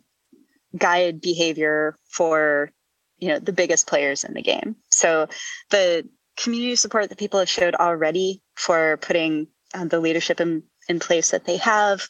[0.78, 2.72] guide behavior for
[3.18, 4.76] you know the biggest players in the game.
[4.92, 5.28] So
[5.70, 6.08] the
[6.38, 11.32] community support that people have showed already for putting um, the leadership in, in place
[11.32, 12.08] that they have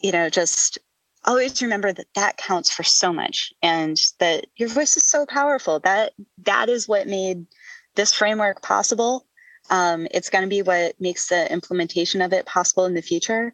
[0.00, 0.78] you know just
[1.24, 5.80] always remember that that counts for so much and that your voice is so powerful.
[5.80, 6.12] That
[6.44, 7.46] that is what made
[7.94, 9.26] this framework possible
[9.70, 13.52] um, it's going to be what makes the implementation of it possible in the future.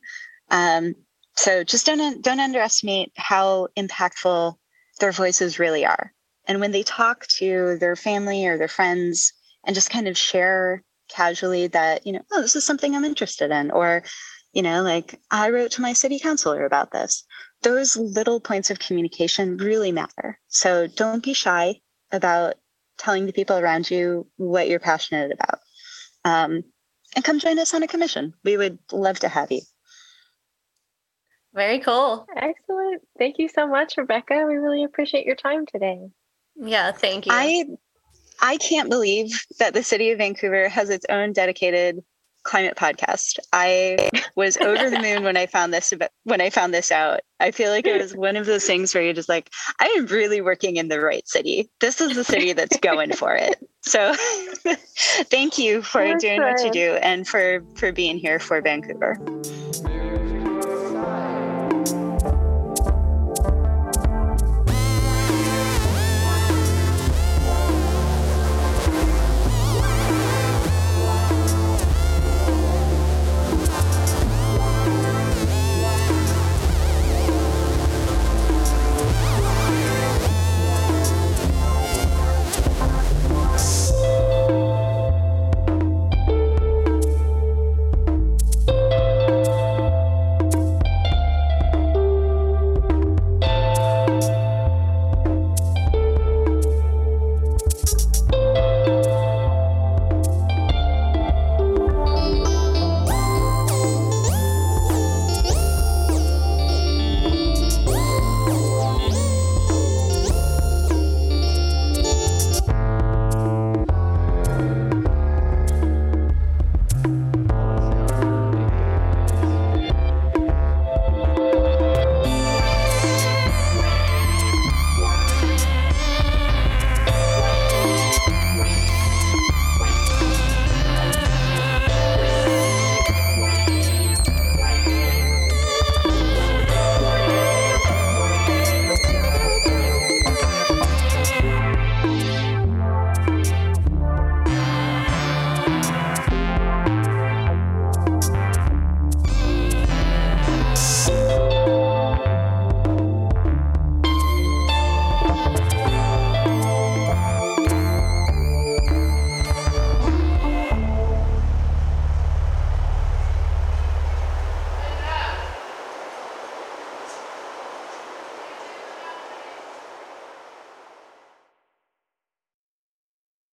[0.50, 0.94] Um,
[1.36, 4.54] so just don't don't underestimate how impactful
[5.00, 6.12] their voices really are.
[6.46, 9.32] And when they talk to their family or their friends
[9.66, 13.50] and just kind of share casually that, you know, oh, this is something I'm interested
[13.50, 14.04] in, or,
[14.52, 17.24] you know, like I wrote to my city councilor about this.
[17.62, 20.38] Those little points of communication really matter.
[20.48, 21.80] So don't be shy
[22.12, 22.54] about
[22.98, 25.58] telling the people around you what you're passionate about
[26.24, 26.64] um,
[27.14, 28.34] and come join us on a commission.
[28.44, 29.60] We would love to have you.
[31.54, 32.26] Very cool.
[32.34, 33.02] Excellent.
[33.16, 34.44] Thank you so much, Rebecca.
[34.46, 36.08] We really appreciate your time today.
[36.56, 37.32] Yeah, thank you.
[37.32, 37.64] I
[38.40, 42.02] I can't believe that the city of Vancouver has its own dedicated
[42.42, 43.38] climate podcast.
[43.52, 47.20] I was over the moon when I found this about, when I found this out.
[47.40, 50.06] I feel like it was one of those things where you're just like, I am
[50.06, 51.70] really working in the right city.
[51.80, 53.56] This is the city that's going for it.
[53.82, 54.14] So
[55.30, 59.18] thank you for doing what you do and for for being here for Vancouver.